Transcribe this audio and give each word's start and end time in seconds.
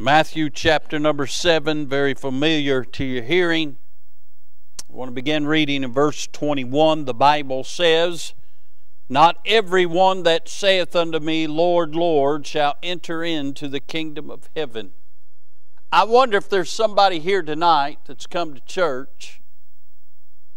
Matthew 0.00 0.48
chapter 0.48 1.00
number 1.00 1.26
7, 1.26 1.88
very 1.88 2.14
familiar 2.14 2.84
to 2.84 3.04
your 3.04 3.24
hearing. 3.24 3.78
I 4.88 4.92
want 4.92 5.08
to 5.08 5.12
begin 5.12 5.44
reading 5.44 5.82
in 5.82 5.92
verse 5.92 6.28
21. 6.28 7.04
The 7.04 7.12
Bible 7.12 7.64
says, 7.64 8.32
Not 9.08 9.40
every 9.44 9.86
one 9.86 10.22
that 10.22 10.48
saith 10.48 10.94
unto 10.94 11.18
me, 11.18 11.48
Lord, 11.48 11.96
Lord, 11.96 12.46
shall 12.46 12.76
enter 12.80 13.24
into 13.24 13.66
the 13.66 13.80
kingdom 13.80 14.30
of 14.30 14.48
heaven. 14.54 14.92
I 15.90 16.04
wonder 16.04 16.36
if 16.36 16.48
there's 16.48 16.70
somebody 16.70 17.18
here 17.18 17.42
tonight 17.42 17.98
that's 18.06 18.28
come 18.28 18.54
to 18.54 18.60
church, 18.60 19.40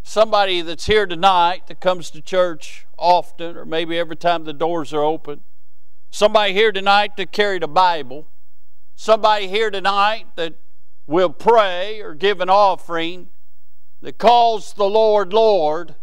somebody 0.03 0.61
that's 0.61 0.85
here 0.85 1.07
tonight 1.07 1.65
that 1.65 1.79
comes 1.81 2.11
to 2.11 2.21
church 2.21 2.85
often, 2.95 3.57
or 3.57 3.65
maybe 3.65 3.97
every 3.97 4.17
time 4.17 4.43
the 4.43 4.53
doors 4.53 4.93
are 4.93 5.03
open, 5.03 5.41
somebody 6.11 6.53
here 6.53 6.71
tonight 6.71 7.17
that 7.17 7.31
carried 7.31 7.63
a 7.63 7.67
Bible 7.67 8.27
somebody 9.01 9.47
here 9.47 9.71
tonight 9.71 10.27
that 10.35 10.53
will 11.07 11.31
pray 11.31 11.99
or 12.01 12.13
give 12.13 12.39
an 12.39 12.51
offering 12.51 13.29
that 13.99 14.19
calls 14.19 14.73
the 14.73 14.87
Lord 14.87 15.33
Lord, 15.33 15.95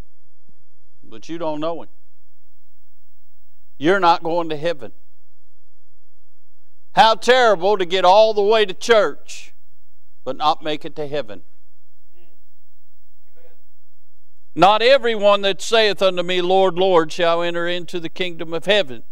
but 1.01 1.29
you 1.29 1.37
don't 1.37 1.61
know 1.61 1.83
Him. 1.83 1.89
You're 3.77 4.01
not 4.01 4.21
going 4.21 4.49
to 4.49 4.57
heaven. 4.57 4.91
How 6.93 7.15
terrible 7.15 7.77
to 7.77 7.85
get 7.85 8.03
all 8.03 8.33
the 8.33 8.41
way 8.41 8.65
to 8.65 8.73
church 8.73 9.53
but 10.25 10.35
not 10.35 10.61
make 10.61 10.83
it 10.83 10.97
to 10.97 11.07
heaven. 11.07 11.43
Not 14.53 14.81
everyone 14.81 15.41
that 15.43 15.61
saith 15.61 16.01
unto 16.01 16.21
me, 16.21 16.41
Lord, 16.41 16.75
Lord, 16.75 17.13
shall 17.13 17.41
enter 17.41 17.65
into 17.65 18.01
the 18.01 18.09
kingdom 18.09 18.53
of 18.53 18.65
heaven 18.65 19.03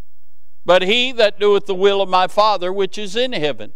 but 0.68 0.82
he 0.82 1.14
that 1.14 1.40
doeth 1.40 1.66
the 1.66 1.74
will 1.74 2.02
of 2.02 2.10
my 2.10 2.28
Father 2.28 2.74
which 2.74 2.98
is 2.98 3.16
in 3.16 3.32
heaven. 3.32 3.72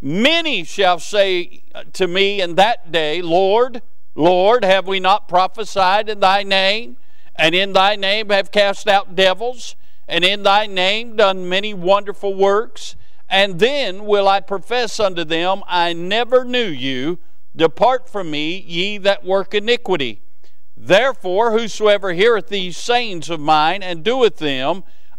Many 0.00 0.62
shall 0.62 1.00
say 1.00 1.64
to 1.92 2.06
me 2.06 2.40
in 2.40 2.54
that 2.54 2.92
day, 2.92 3.20
Lord, 3.20 3.82
Lord, 4.14 4.64
have 4.64 4.86
we 4.86 5.00
not 5.00 5.26
prophesied 5.26 6.08
in 6.08 6.20
thy 6.20 6.44
name? 6.44 6.98
And 7.34 7.52
in 7.52 7.72
thy 7.72 7.96
name 7.96 8.30
have 8.30 8.52
cast 8.52 8.86
out 8.86 9.16
devils? 9.16 9.74
And 10.06 10.24
in 10.24 10.44
thy 10.44 10.68
name 10.68 11.16
done 11.16 11.48
many 11.48 11.74
wonderful 11.74 12.32
works? 12.32 12.94
And 13.28 13.58
then 13.58 14.06
will 14.06 14.28
I 14.28 14.38
profess 14.38 15.00
unto 15.00 15.24
them, 15.24 15.64
I 15.66 15.92
never 15.94 16.44
knew 16.44 16.68
you. 16.68 17.18
Depart 17.56 18.08
from 18.08 18.30
me, 18.30 18.56
ye 18.56 18.98
that 18.98 19.24
work 19.24 19.52
iniquity. 19.52 20.20
Therefore, 20.76 21.58
whosoever 21.58 22.12
heareth 22.12 22.46
these 22.46 22.76
sayings 22.76 23.30
of 23.30 23.40
mine 23.40 23.82
and 23.82 24.04
doeth 24.04 24.36
them, 24.36 24.84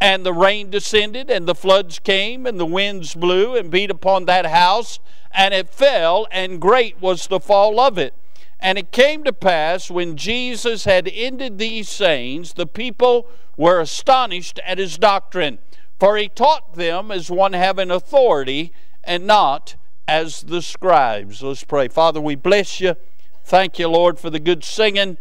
And 0.00 0.24
the 0.24 0.32
rain 0.32 0.70
descended, 0.70 1.30
and 1.30 1.46
the 1.46 1.54
floods 1.54 1.98
came, 1.98 2.46
and 2.46 2.58
the 2.58 2.66
winds 2.66 3.14
blew 3.14 3.54
and 3.54 3.70
beat 3.70 3.90
upon 3.90 4.24
that 4.24 4.46
house 4.46 4.98
and 5.32 5.54
it 5.54 5.70
fell, 5.70 6.26
and 6.30 6.60
great 6.60 7.00
was 7.00 7.26
the 7.26 7.40
fall 7.40 7.78
of 7.80 7.98
it. 7.98 8.14
And 8.58 8.76
it 8.76 8.92
came 8.92 9.24
to 9.24 9.32
pass 9.32 9.90
when 9.90 10.16
Jesus 10.16 10.84
had 10.84 11.08
ended 11.12 11.58
these 11.58 11.88
sayings, 11.88 12.54
the 12.54 12.66
people 12.66 13.26
were 13.56 13.80
astonished 13.80 14.58
at 14.66 14.78
his 14.78 14.98
doctrine, 14.98 15.58
for 15.98 16.16
he 16.16 16.28
taught 16.28 16.74
them 16.74 17.10
as 17.10 17.30
one 17.30 17.52
having 17.52 17.90
authority 17.90 18.72
and 19.04 19.26
not 19.26 19.76
as 20.06 20.42
the 20.42 20.60
scribes. 20.60 21.42
Let's 21.42 21.64
pray. 21.64 21.88
Father, 21.88 22.20
we 22.20 22.34
bless 22.34 22.80
you. 22.80 22.96
Thank 23.44 23.78
you, 23.78 23.88
Lord, 23.88 24.18
for 24.18 24.28
the 24.30 24.40
good 24.40 24.64
singing. 24.64 25.18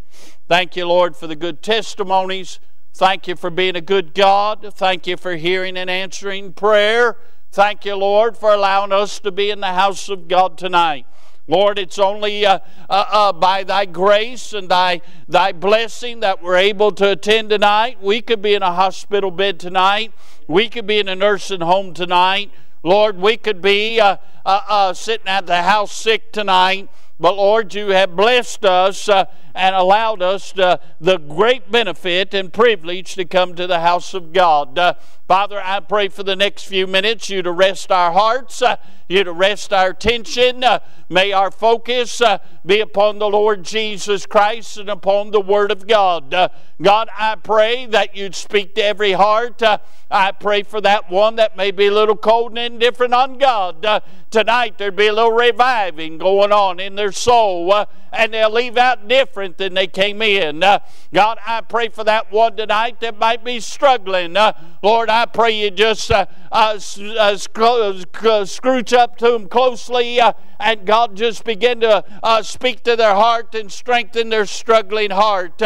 Thank 0.48 0.75
you, 0.75 0.86
Lord, 0.86 1.16
for 1.16 1.28
the 1.28 1.36
good 1.36 1.62
testimonies. 1.62 2.59
Thank 2.94 3.28
you 3.28 3.36
for 3.36 3.50
being 3.50 3.76
a 3.76 3.82
good 3.82 4.14
God. 4.14 4.74
Thank 4.74 5.08
you 5.08 5.16
for 5.16 5.36
hearing 5.36 5.78
and 5.78 5.90
answering 5.90 6.54
prayer. 6.54 7.18
Thank 7.52 7.86
you, 7.86 7.96
Lord, 7.96 8.38
for 8.38 8.54
allowing 8.54 8.92
us 8.92 9.20
to 9.20 9.32
be 9.32 9.50
in 9.50 9.60
the 9.62 9.74
house 9.74 10.10
of 10.10 10.28
God 10.28 10.58
tonight. 10.58 11.06
Lord, 11.48 11.80
it's 11.80 11.98
only 11.98 12.46
uh, 12.46 12.60
uh, 12.90 13.06
uh, 13.10 13.34
by 13.34 13.64
thy 13.64 13.86
grace 13.86 14.54
and 14.54 14.70
thy, 14.70 15.02
thy 15.28 15.52
blessing 15.52 16.20
that 16.20 16.44
we're 16.44 16.58
able 16.58 16.92
to 16.92 17.12
attend 17.12 17.50
tonight. 17.50 17.98
We 18.02 18.22
could 18.22 18.42
be 18.42 18.54
in 18.54 18.62
a 18.62 18.72
hospital 18.72 19.32
bed 19.32 19.60
tonight. 19.60 20.14
We 20.48 20.70
could 20.70 20.86
be 20.86 21.00
in 21.00 21.08
a 21.08 21.16
nursing 21.16 21.62
home 21.62 21.96
tonight. 21.96 22.52
Lord, 22.84 23.18
we 23.18 23.36
could 23.36 23.64
be 23.64 24.00
uh, 24.00 24.18
uh, 24.46 24.62
uh, 24.68 24.94
sitting 24.94 25.28
at 25.28 25.48
the 25.48 25.64
house 25.64 25.92
sick 25.92 26.32
tonight. 26.32 26.88
But 27.19 27.35
Lord, 27.35 27.74
you 27.74 27.90
have 27.90 28.16
blessed 28.16 28.63
us 28.63 29.09
uh, 29.09 29.25
and 29.53 29.75
allowed 29.75 30.22
us 30.22 30.53
to, 30.53 30.80
the 31.02 31.18
great 31.18 31.69
benefit 31.69 32.34
and 32.34 32.52
privilege 32.52 33.16
to 33.16 33.25
come 33.25 33.56
to 33.56 33.68
the 33.68 33.81
house 33.81 34.13
of 34.13 34.31
God. 34.31 34.80
Uh, 34.80 34.94
Father, 35.28 35.62
I 35.63 35.80
pray 35.81 36.07
for 36.07 36.24
the 36.24 36.35
next 36.35 36.63
few 36.63 36.88
minutes 36.88 37.30
you 37.30 37.44
to 37.44 37.52
rest 37.52 37.91
our 37.91 38.12
hearts, 38.12 38.62
uh, 38.62 38.78
you 39.07 39.24
to 39.24 39.31
rest 39.31 39.72
our 39.72 39.90
attention. 39.90 40.63
Uh, 40.63 40.80
may 41.07 41.31
our 41.31 41.52
focus 41.52 42.19
uh, 42.19 42.40
be 42.66 42.80
upon 42.80 43.19
the 43.19 43.30
Lord 43.30 43.63
Jesus 43.63 44.25
Christ 44.25 44.78
and 44.78 44.90
upon 44.90 45.30
the 45.30 45.41
Word 45.41 45.72
of 45.72 45.88
God. 45.88 46.34
Uh, 46.34 46.50
God, 46.81 47.09
I 47.16 47.36
pray 47.36 47.86
that 47.88 48.16
you'd 48.16 48.34
speak 48.34 48.75
to 48.75 48.84
every 48.84 49.12
heart. 49.12 49.62
I 50.09 50.31
pray 50.31 50.63
for 50.63 50.81
that 50.81 51.12
one 51.12 51.36
that 51.36 51.56
may 51.56 51.69
be 51.69 51.88
a 51.88 51.94
little 51.94 52.18
cold 52.18 52.57
and 52.57 52.74
indifferent 52.74 53.13
on 53.13 53.38
God. 53.38 53.86
tonight 54.31 54.80
there'd 54.80 54.96
be 54.96 55.07
a 55.07 55.13
little 55.13 55.31
reviving 55.31 56.18
going 56.18 56.51
on 56.51 56.80
in 56.80 56.96
their 56.96 57.09
soul, 57.12 57.86
and 58.12 58.34
they'll 58.34 58.52
leave 58.52 58.78
out 58.78 59.08
different 59.08 59.58
than 59.58 59.74
they 59.74 59.88
came 59.88 60.22
in. 60.22 60.64
Uh, 60.64 60.80
God, 61.14 61.38
I 61.46 61.62
pray 61.62 61.90
for 61.90 62.03
that 62.03 62.31
one 62.31 62.56
tonight 62.56 63.00
that 63.02 63.18
might 63.18 63.44
be 63.44 63.59
struggling. 63.59 64.36
Uh, 64.36 64.53
Lord, 64.81 65.09
I 65.09 65.25
pray 65.25 65.52
you 65.52 65.72
just 65.72 66.09
uh, 66.12 66.25
uh, 66.52 66.80
uh, 67.19 67.38
scrooge 67.38 68.94
up 68.94 69.18
to 69.18 69.31
them 69.31 69.48
closely 69.48 70.19
uh, 70.19 70.34
and 70.59 70.86
God 70.86 71.16
just 71.16 71.46
begin 71.46 71.80
to 71.81 72.03
speak 72.44 72.84
to 72.84 72.96
their 72.96 73.16
heart 73.16 73.56
and 73.56 73.72
strengthen 73.72 74.30
their 74.30 74.46
struggling 74.46 75.12
heart. 75.12 75.62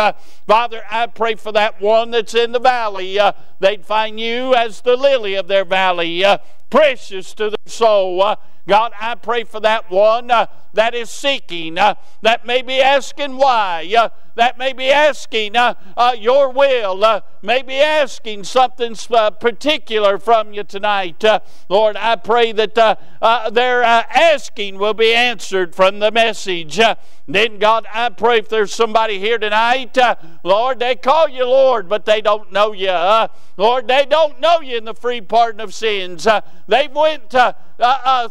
Father, 0.46 0.84
I 0.90 1.08
pray 1.08 1.36
for 1.36 1.52
that 1.52 1.82
one 1.82 2.12
that's 2.12 2.36
in 2.36 2.52
the 2.52 2.60
valley. 2.60 3.20
they'd 3.60 3.86
find 3.86 4.20
you 4.20 4.54
as 4.54 4.82
the 4.82 4.96
lily 4.96 5.34
of 5.34 5.48
their 5.48 5.66
valley, 5.66 6.24
precious 6.74 7.36
to 7.36 7.52
their 7.52 7.68
soul. 7.68 8.36
God, 8.68 8.94
I 9.00 9.14
pray 9.14 9.44
for 9.44 9.60
that 9.60 9.92
one 9.92 10.32
uh, 10.32 10.48
that 10.74 10.96
is 10.96 11.12
seeking, 11.12 11.78
uh, 11.78 11.94
that 12.24 12.48
may 12.48 12.64
be 12.64 12.82
asking 12.82 13.38
why, 13.38 13.94
uh, 13.96 14.10
that 14.36 14.58
may 14.58 14.74
be 14.74 14.90
asking 14.90 15.56
uh, 15.56 15.76
uh, 15.96 16.16
your 16.18 16.50
will, 16.50 17.04
uh, 17.04 17.22
may 17.42 17.62
be 17.62 17.76
asking 17.76 18.44
something 18.44 18.96
uh, 19.12 19.32
particular 19.32 20.18
from 20.18 20.54
you 20.54 20.64
tonight. 20.64 21.24
Uh, 21.24 21.40
Lord, 21.70 21.96
I 21.96 22.16
pray 22.16 22.52
that 22.54 22.78
uh, 22.78 23.50
their 23.50 23.84
asking 23.84 24.80
will 24.80 24.94
be 24.94 25.14
answered 25.14 25.76
from 25.76 26.00
the 26.00 26.12
message. 26.12 26.80
then, 27.28 27.60
God, 27.60 27.86
I 27.94 28.10
pray 28.10 28.40
if 28.40 28.50
there's 28.50 28.74
somebody 28.74 29.20
here 29.20 29.38
tonight, 29.38 29.98
Lord, 30.44 30.80
they 30.80 30.96
call 30.96 31.30
you 31.30 31.46
Lord, 31.46 31.88
but 31.88 32.06
they 32.06 32.22
don't 32.22 32.52
know 32.52 32.72
you. 32.72 33.28
Lord, 33.56 33.88
they 33.88 34.06
don't 34.06 34.40
know 34.40 34.62
you 34.62 34.78
in 34.78 34.86
the 34.86 34.96
free 34.96 35.22
pardon 35.22 35.62
of 35.62 35.74
sins. 35.74 36.28
they've 36.68 36.92
went 36.92 37.36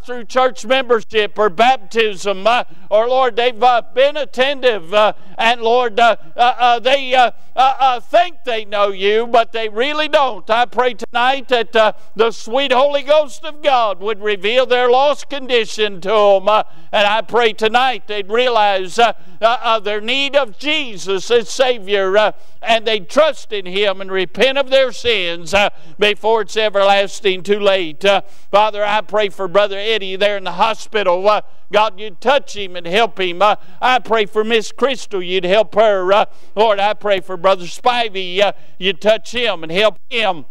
through 0.05 0.25
church 0.25 0.67
membership 0.67 1.39
or 1.39 1.49
baptism, 1.49 2.47
or 2.91 3.09
Lord, 3.09 3.37
they've 3.37 3.59
been 3.95 4.17
attentive, 4.17 4.93
and 4.95 5.61
Lord, 5.61 5.92
Lord, 5.97 6.19
uh, 6.37 6.41
uh, 6.41 6.55
uh, 6.59 6.79
they 6.79 7.15
uh, 7.15 7.33
uh, 7.55 7.75
uh, 7.79 8.01
think 8.01 8.45
they 8.45 8.65
know 8.65 8.89
you, 8.89 9.27
but 9.27 9.53
they 9.53 9.69
really 9.69 10.09
don't. 10.09 10.49
I 10.49 10.65
pray 10.65 10.95
tonight 10.95 11.49
that 11.49 11.77
uh, 11.77 11.93
the 12.17 12.31
sweet 12.31 12.73
Holy 12.73 13.03
Ghost 13.03 13.45
of 13.45 13.63
God 13.63 14.01
would 14.01 14.23
reveal 14.23 14.65
their 14.65 14.91
lost 14.91 15.29
condition 15.29 16.01
to 16.03 16.09
them. 16.09 16.49
Uh, 16.49 16.63
and 16.93 17.07
I 17.07 17.21
pray 17.23 17.53
tonight 17.53 18.07
they'd 18.07 18.31
realize 18.31 18.97
their 18.97 20.01
need 20.01 20.37
of 20.37 20.59
Jesus 20.59 21.31
as 21.31 21.49
Savior 21.51 22.33
and 22.63 22.87
they'd 22.87 23.09
trust 23.09 23.53
in 23.53 23.67
Him 23.67 24.01
and 24.01 24.11
repent 24.11 24.57
of 24.57 24.71
their 24.71 24.93
sins 24.93 25.55
before 25.99 26.43
it's 26.43 26.57
everlasting 26.57 27.43
too 27.43 27.61
late. 27.61 28.05
Father, 28.51 28.85
I 28.85 29.01
pray 29.01 29.29
for 29.29 29.49
Brother 29.49 29.79
Eddie 29.79 30.17
there 30.17 30.37
in 30.37 30.45
the 30.45 30.53
hospital. 30.53 31.43
God, 31.73 31.99
you'd 31.99 32.21
touch 32.21 32.55
him 32.55 32.77
and 32.77 32.87
help 32.87 33.19
him. 33.19 33.43
I 33.43 33.99
pray 34.05 34.27
for 34.27 34.45
Miss 34.45 34.71
Crystal, 34.73 35.23
you'd 35.23 35.45
help 35.45 35.75
her. 35.75 35.82
Uh, 35.83 36.27
Lord, 36.55 36.79
I 36.79 36.95
pray 36.95 37.21
for 37.21 37.37
Brother 37.37 37.65
Spivey, 37.65 38.41
uh, 38.41 38.53
you'd 38.79 39.01
touch 39.01 39.33
him 39.33 39.63
and 39.63 39.73
help 39.73 39.97
him. 40.11 40.45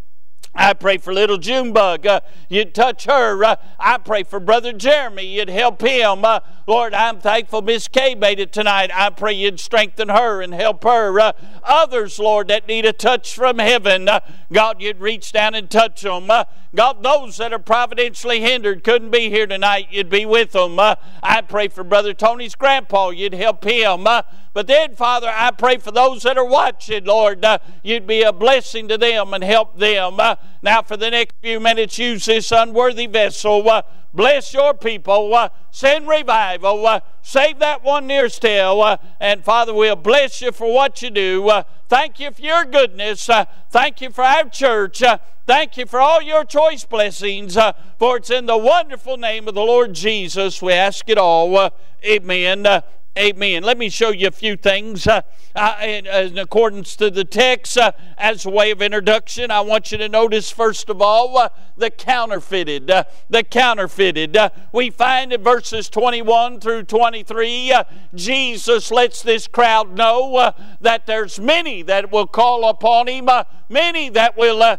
I 0.53 0.74
pray 0.74 0.98
for 0.98 1.13
little 1.13 1.38
Junebug. 1.38 2.06
Uh, 2.06 2.19
you'd 2.50 2.75
touch 2.75 3.06
her. 3.06 3.44
Uh, 3.44 3.56
I 3.80 3.98
pray 3.98 4.24
for 4.24 4.39
Brother 4.39 4.74
Jeremy. 4.74 5.24
You'd 5.24 5.50
help 5.50 5.81
him. 5.81 6.25
Uh, 6.25 6.42
Lord, 6.68 6.94
I'm 6.94 7.19
thankful 7.19 7.62
Miss 7.62 7.88
Kay 7.88 8.15
made 8.15 8.39
it 8.39 8.51
tonight. 8.51 8.92
I 8.94 9.12
pray 9.12 9.33
you'd 9.33 9.62
strengthen 9.62 10.09
her 10.09 10.42
and 10.42 10.53
help 10.53 10.83
her. 10.83 11.19
Uh, 11.19 11.31
others, 11.63 12.19
Lord, 12.19 12.50
that 12.50 12.68
need 12.68 12.86
a 12.86 12.92
touch 12.92 13.33
from 13.33 13.59
heaven, 13.59 14.09
uh, 14.09 14.19
God, 14.51 14.81
you'd 14.81 15.00
reach 15.00 15.31
down 15.31 15.56
and 15.56 15.69
touch 15.69 16.01
them. 16.01 16.30
Uh, 16.30 16.44
God, 16.75 17.01
those 17.01 17.38
that 17.38 17.53
are 17.53 17.59
providentially 17.59 18.42
hindered 18.42 18.83
couldn't 18.83 19.09
be 19.09 19.30
here 19.30 19.48
tonight, 19.48 19.88
you'd 19.89 20.09
be 20.09 20.25
with 20.25 20.51
them. 20.51 20.80
I 20.80 21.42
pray 21.48 21.69
for 21.69 21.83
Brother 21.83 22.13
Tony's 22.13 22.56
grandpa. 22.56 23.09
You'd 23.09 23.33
help 23.33 23.63
him. 23.63 24.07
But 24.53 24.68
then, 24.68 24.95
Father, 24.95 25.31
I 25.33 25.51
pray 25.51 25.77
for 25.77 25.92
those 25.92 26.24
that 26.24 26.38
are 26.38 26.45
watching, 26.45 27.06
Lord, 27.06 27.45
uh, 27.45 27.59
you'd 27.83 28.06
be 28.06 28.21
a 28.21 28.33
blessing 28.33 28.88
to 28.89 28.98
them 28.98 29.33
and 29.33 29.44
help 29.44 29.77
them. 29.77 30.19
Uh, 30.19 30.36
now, 30.61 30.81
for 30.81 30.97
the 30.97 31.09
next 31.09 31.35
few 31.41 31.59
minutes, 31.59 31.97
use 31.97 32.25
this 32.25 32.51
unworthy 32.51 33.07
vessel. 33.07 33.69
Uh, 33.69 33.81
bless 34.13 34.53
your 34.53 34.73
people. 34.73 35.33
Uh, 35.33 35.49
send 35.71 36.07
revival. 36.07 36.85
Uh, 36.85 36.99
save 37.21 37.59
that 37.59 37.83
one 37.83 38.07
near 38.07 38.29
still. 38.29 38.97
And, 39.19 39.43
Father, 39.43 39.73
we'll 39.73 39.95
bless 39.95 40.41
you 40.41 40.51
for 40.51 40.73
what 40.73 41.01
you 41.01 41.09
do. 41.09 41.51
thank 41.88 42.19
you 42.19 42.31
for 42.31 42.41
your 42.41 42.65
goodness. 42.65 43.29
thank 43.69 44.01
you 44.01 44.09
for 44.09 44.23
our 44.23 44.49
church. 44.49 45.01
Thank 45.47 45.75
you 45.75 45.85
for 45.85 45.99
all 45.99 46.21
your 46.21 46.45
choice 46.45 46.85
blessings, 46.85 47.57
uh, 47.57 47.73
for 47.97 48.17
it's 48.17 48.29
in 48.29 48.45
the 48.45 48.57
wonderful 48.57 49.17
name 49.17 49.47
of 49.47 49.53
the 49.53 49.61
Lord 49.61 49.93
Jesus 49.93 50.61
we 50.61 50.71
ask 50.71 51.09
it 51.09 51.17
all. 51.17 51.57
Uh, 51.57 51.71
amen. 52.05 52.65
Uh, 52.65 52.81
Amen. 53.19 53.63
Let 53.63 53.78
me 53.78 53.90
show 53.90 54.12
you 54.12 54.30
a 54.30 54.31
few 54.31 54.56
things 54.56 55.06
uh, 55.06 55.24
uh, 55.54 55.75
in, 55.84 56.08
in, 56.08 56.38
accordance 56.38 56.96
to 56.96 57.12
the 57.12 57.25
text. 57.25 57.78
Uh, 57.78 57.92
as 58.18 58.46
a 58.46 58.50
way 58.50 58.72
of 58.72 58.81
introduction, 58.81 59.52
I 59.52 59.60
want 59.60 59.92
you 59.92 59.98
to 59.98 60.08
notice, 60.08 60.50
first 60.50 60.90
of 60.90 61.02
all, 61.02 61.38
uh, 61.38 61.50
the 61.75 61.90
counterfeited. 61.90 62.90
Uh, 62.90 63.04
the 63.30 63.44
counterfeited. 63.44 64.38
Uh, 64.38 64.52
we 64.72 64.90
find 64.90 65.34
in 65.34 65.44
verses 65.44 65.90
21 65.90 66.62
through 66.62 66.84
23, 66.84 67.74
Jesus 68.16 68.92
lets 68.92 69.22
this 69.22 69.46
crowd 69.46 69.94
know 69.94 70.54
that 70.80 71.06
there's 71.06 71.38
many 71.38 71.81
that 71.81 72.13
will 72.13 72.28
call 72.28 72.69
upon 72.69 73.08
him, 73.08 73.28
many 73.68 74.08
that 74.08 74.38
will 74.38 74.78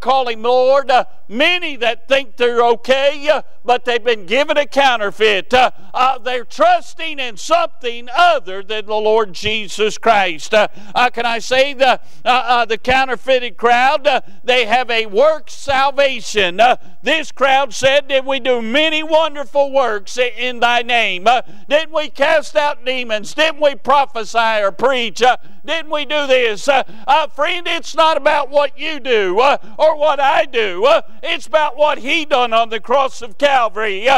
call 0.00 0.28
him 0.28 0.42
Lord, 0.42 0.90
many 1.28 1.76
that 1.76 2.08
think 2.08 2.36
they're 2.36 2.64
okay, 2.64 3.42
but 3.66 3.84
they've 3.84 4.02
been 4.02 4.24
given 4.24 4.56
a 4.56 4.66
counterfeit. 4.66 5.50
they're 5.50 6.44
trusting 6.44 7.18
in 7.18 7.36
some 7.36 7.65
something 7.66 8.08
other 8.16 8.62
than 8.62 8.86
the 8.86 8.94
Lord 8.94 9.32
Jesus 9.32 9.98
Christ. 9.98 10.54
Uh, 10.54 10.68
uh, 10.94 11.10
can 11.10 11.26
I 11.26 11.40
say 11.40 11.74
the, 11.74 12.00
uh, 12.24 12.28
uh 12.28 12.64
the 12.64 12.78
counterfeited 12.78 13.56
crowd, 13.56 14.06
uh, 14.06 14.20
they 14.44 14.66
have 14.66 14.88
a 14.88 15.06
work 15.06 15.50
salvation. 15.50 16.60
This 17.02 17.32
crowd 17.32 17.74
said, 17.74 18.06
Did 18.08 18.24
we 18.24 18.38
do 18.38 18.62
many 18.62 19.02
wonderful 19.02 19.72
works 19.72 20.16
in 20.16 20.60
thy 20.60 20.82
name? 20.82 21.26
didn't 21.68 21.92
we 21.92 22.08
cast 22.08 22.54
out 22.54 22.84
demons? 22.84 23.34
Didn't 23.34 23.60
we 23.60 23.74
prophesy 23.74 24.62
or 24.62 24.70
preach? 24.70 25.22
didn't 25.64 25.90
we 25.90 26.04
do 26.04 26.28
this? 26.28 26.64
friend, 26.64 27.66
it's 27.66 27.94
not 27.94 28.16
about 28.16 28.50
what 28.50 28.78
you 28.78 29.00
do 29.00 29.40
or 29.40 29.96
what 29.96 30.20
I 30.20 30.44
do. 30.44 30.86
it's 31.22 31.46
about 31.46 31.76
what 31.76 31.98
he 31.98 32.24
done 32.24 32.52
on 32.52 32.68
the 32.68 32.80
cross 32.80 33.22
of 33.22 33.38
Calvary. 33.38 34.08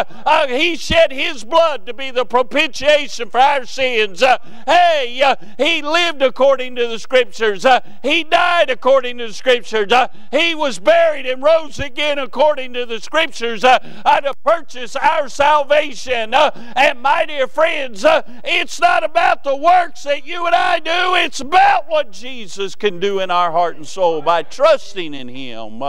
he 0.48 0.76
shed 0.76 1.12
his 1.12 1.44
blood 1.44 1.86
to 1.86 1.94
be 1.94 2.10
the 2.10 2.26
propitiation 2.26 3.30
for 3.30 3.37
for 3.38 3.42
our 3.42 3.64
sins. 3.64 4.22
Uh, 4.22 4.38
hey, 4.66 5.22
uh, 5.22 5.36
He 5.56 5.80
lived 5.80 6.22
according 6.22 6.74
to 6.76 6.88
the 6.88 6.98
Scriptures. 6.98 7.64
Uh, 7.64 7.80
he 8.02 8.24
died 8.24 8.68
according 8.68 9.18
to 9.18 9.28
the 9.28 9.32
Scriptures. 9.32 9.92
Uh, 9.92 10.08
he 10.32 10.54
was 10.54 10.80
buried 10.80 11.26
and 11.26 11.42
rose 11.42 11.78
again 11.78 12.18
according 12.18 12.72
to 12.74 12.84
the 12.84 13.00
Scriptures 13.00 13.62
uh, 13.62 13.78
uh, 14.04 14.20
to 14.20 14.34
purchase 14.44 14.96
our 14.96 15.28
salvation. 15.28 16.34
and 16.34 17.00
my 17.00 17.24
dear 17.26 17.46
friends, 17.46 18.04
it's 18.44 18.80
not 18.80 19.04
about 19.04 19.44
the 19.44 19.54
works 19.54 20.02
that 20.02 20.26
you 20.26 20.46
and 20.46 20.54
I 20.54 20.80
do, 20.80 21.14
it's 21.14 21.40
about 21.40 21.88
what 21.88 22.10
Jesus 22.10 22.74
can 22.74 22.98
do 22.98 23.20
in 23.20 23.30
our 23.30 23.52
heart 23.52 23.76
and 23.76 23.86
soul 23.86 24.20
by 24.20 24.42
trusting 24.42 25.14
in 25.14 25.28
Him. 25.28 25.80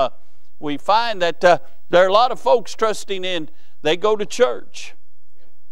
we 0.59 0.77
find 0.77 1.21
that 1.21 1.41
there 1.41 2.03
are 2.03 2.07
a 2.07 2.13
lot 2.13 2.31
of 2.31 2.39
folks 2.39 2.75
trusting 2.75 3.25
in, 3.25 3.49
they 3.81 3.97
go 3.97 4.15
to 4.15 4.25
church. 4.25 4.93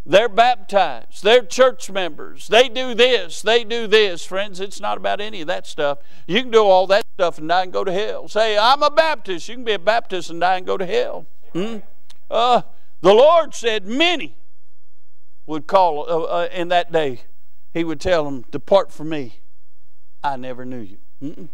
They're 0.09 0.29
baptized. 0.29 1.21
They're 1.21 1.43
church 1.43 1.91
members. 1.91 2.47
They 2.47 2.69
do 2.69 2.93
this. 2.93 3.41
They 3.41 3.65
do 3.65 3.87
this. 3.87 4.25
Friends, 4.25 4.61
it's 4.61 4.79
not 4.79 4.97
about 4.97 5.19
any 5.19 5.41
of 5.41 5.47
that 5.47 5.67
stuff. 5.67 5.99
You 6.27 6.41
can 6.41 6.49
do 6.49 6.63
all 6.63 6.87
that 6.87 7.05
stuff 7.15 7.37
and 7.37 7.49
die 7.49 7.63
and 7.63 7.73
go 7.73 7.83
to 7.83 7.91
hell. 7.91 8.29
Say, 8.29 8.57
I'm 8.57 8.81
a 8.83 8.89
Baptist. 8.89 9.49
You 9.49 9.55
can 9.55 9.65
be 9.65 9.73
a 9.73 9.79
Baptist 9.79 10.29
and 10.29 10.39
die 10.39 10.55
and 10.55 10.65
go 10.65 10.77
to 10.77 10.85
hell. 10.85 11.25
Hmm? 11.51 11.79
Uh, 12.31 12.61
the 13.01 13.13
Lord 13.13 13.53
said 13.53 13.85
many 13.85 14.37
would 15.45 15.67
call 15.67 16.09
uh, 16.09 16.23
uh, 16.23 16.47
in 16.53 16.69
that 16.69 16.89
day. 16.89 17.23
He 17.73 17.83
would 17.83 17.99
tell 17.99 18.23
them, 18.23 18.45
Depart 18.49 18.93
from 18.93 19.09
me. 19.09 19.41
I 20.23 20.37
never 20.37 20.63
knew 20.63 20.79
you. 20.79 20.99
Mm-mm. 21.21 21.49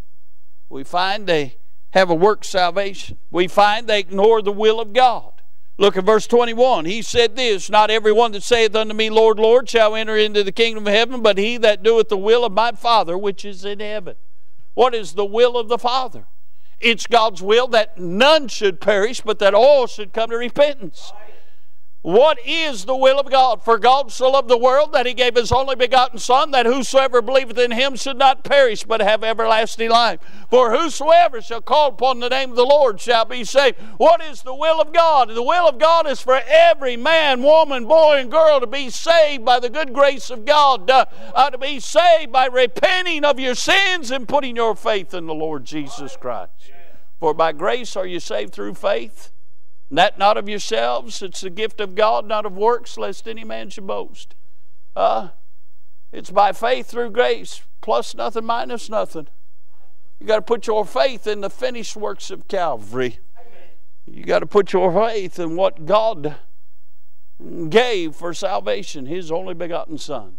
We 0.70 0.84
find 0.84 1.26
they 1.26 1.58
have 1.92 2.12
a 2.12 2.16
work 2.16 2.46
salvation. 2.46 3.18
We 3.32 3.48
find 3.48 3.88
they 3.88 4.00
ignore 4.00 4.44
the 4.44 4.52
will 4.52 4.80
of 4.80 4.94
God. 4.94 5.34
Look 5.78 5.98
at 5.98 6.04
verse 6.04 6.28
21. 6.28 6.86
He 6.86 7.02
said 7.02 7.36
this 7.36 7.70
Not 7.70 7.90
every 7.90 8.12
one 8.12 8.32
that 8.34 8.44
saith 8.44 8.76
unto 8.76 8.94
me, 8.94 9.10
Lord, 9.10 9.40
Lord, 9.40 9.70
shall 9.70 9.96
enter 9.96 10.18
into 10.18 10.44
the 10.44 10.52
kingdom 10.52 10.88
of 10.88 10.94
heaven, 10.94 11.22
but 11.22 11.38
he 11.38 11.58
that 11.58 11.84
doeth 11.84 12.10
the 12.10 12.18
will 12.18 12.46
of 12.46 12.52
my 12.52 12.72
Father 12.72 13.18
which 13.18 13.44
is 13.44 13.66
in 13.66 13.80
heaven. 13.80 14.16
What 14.76 14.94
is 14.94 15.14
the 15.14 15.26
will 15.26 15.58
of 15.58 15.70
the 15.70 15.78
Father? 15.78 16.26
It's 16.80 17.08
God's 17.08 17.42
will 17.42 17.68
that 17.68 17.98
none 17.98 18.48
should 18.50 18.82
perish, 18.82 19.22
but 19.22 19.40
that 19.40 19.54
all 19.54 19.88
should 19.88 20.14
come 20.14 20.30
to 20.30 20.38
repentance. 20.38 21.14
What 22.04 22.38
is 22.46 22.84
the 22.84 22.98
will 22.98 23.18
of 23.18 23.32
God? 23.32 23.64
For 23.64 23.80
God 23.80 24.12
so 24.12 24.30
loved 24.30 24.50
the 24.50 24.58
world 24.58 24.92
that 24.92 25.06
he 25.06 25.14
gave 25.14 25.36
his 25.36 25.54
only 25.54 25.78
begotten 25.78 26.20
Son, 26.20 26.52
that 26.52 26.66
whosoever 26.66 27.22
believeth 27.22 27.58
in 27.58 27.72
him 27.72 27.96
should 27.96 28.18
not 28.18 28.44
perish, 28.44 28.84
but 28.84 29.00
have 29.00 29.24
everlasting 29.24 29.90
life. 29.90 30.20
For 30.50 30.76
whosoever 30.76 31.42
shall 31.42 31.62
call 31.62 31.88
upon 31.88 32.20
the 32.20 32.28
name 32.28 32.50
of 32.50 32.58
the 32.58 32.66
Lord 32.66 33.00
shall 33.00 33.24
be 33.24 33.46
saved. 33.46 33.80
What 33.96 34.22
is 34.22 34.42
the 34.42 34.54
will 34.54 34.82
of 34.82 34.92
God? 34.92 35.30
The 35.30 35.42
will 35.42 35.66
of 35.66 35.80
God 35.80 36.06
is 36.06 36.20
for 36.20 36.42
every 36.46 36.98
man, 36.98 37.42
woman, 37.42 37.86
boy, 37.86 38.18
and 38.18 38.30
girl 38.30 38.60
to 38.60 38.68
be 38.68 38.90
saved 38.90 39.46
by 39.46 39.62
the 39.62 39.70
good 39.70 39.94
grace 39.94 40.30
of 40.30 40.44
God, 40.44 40.90
uh, 40.90 41.06
uh, 41.34 41.52
to 41.52 41.58
be 41.58 41.80
saved 41.80 42.34
by 42.34 42.48
repenting 42.48 43.24
of 43.24 43.40
your 43.40 43.56
sins 43.56 44.12
and 44.12 44.28
putting 44.28 44.58
your 44.58 44.76
faith 44.76 45.14
in 45.14 45.26
the 45.26 45.34
Lord 45.34 45.64
Jesus 45.64 46.18
Christ. 46.18 46.52
For 47.22 47.34
by 47.34 47.54
grace 47.54 47.96
are 47.96 48.06
you 48.06 48.20
saved 48.20 48.52
through 48.52 48.74
faith 48.74 49.32
that 49.98 50.18
not 50.18 50.38
of 50.38 50.50
yourselves, 50.50 51.22
it's 51.22 51.42
the 51.42 51.50
gift 51.50 51.80
of 51.80 51.96
God, 51.96 52.26
not 52.28 52.46
of 52.46 52.56
works, 52.58 52.98
lest 52.98 53.28
any 53.28 53.44
man 53.44 53.70
should 53.70 53.88
boast. 53.88 54.36
Uh, 54.96 55.30
it's 56.12 56.32
by 56.32 56.52
faith 56.52 56.88
through 56.88 57.12
grace, 57.12 57.62
plus 57.82 58.16
nothing, 58.16 58.46
minus 58.46 58.90
nothing. 58.90 59.28
You 60.20 60.28
got 60.28 60.38
to 60.38 60.42
put 60.42 60.68
your 60.68 60.86
faith 60.86 61.28
in 61.28 61.42
the 61.42 61.50
finished 61.50 61.96
works 61.96 62.32
of 62.32 62.48
Calvary. 62.48 63.20
You 64.06 64.24
got 64.24 64.40
to 64.40 64.46
put 64.46 64.74
your 64.74 64.92
faith 64.92 65.40
in 65.40 65.56
what 65.56 65.86
God 65.86 66.36
gave 67.70 68.16
for 68.16 68.34
salvation, 68.34 69.06
His 69.06 69.32
only 69.32 69.54
begotten 69.54 69.98
Son. 69.98 70.36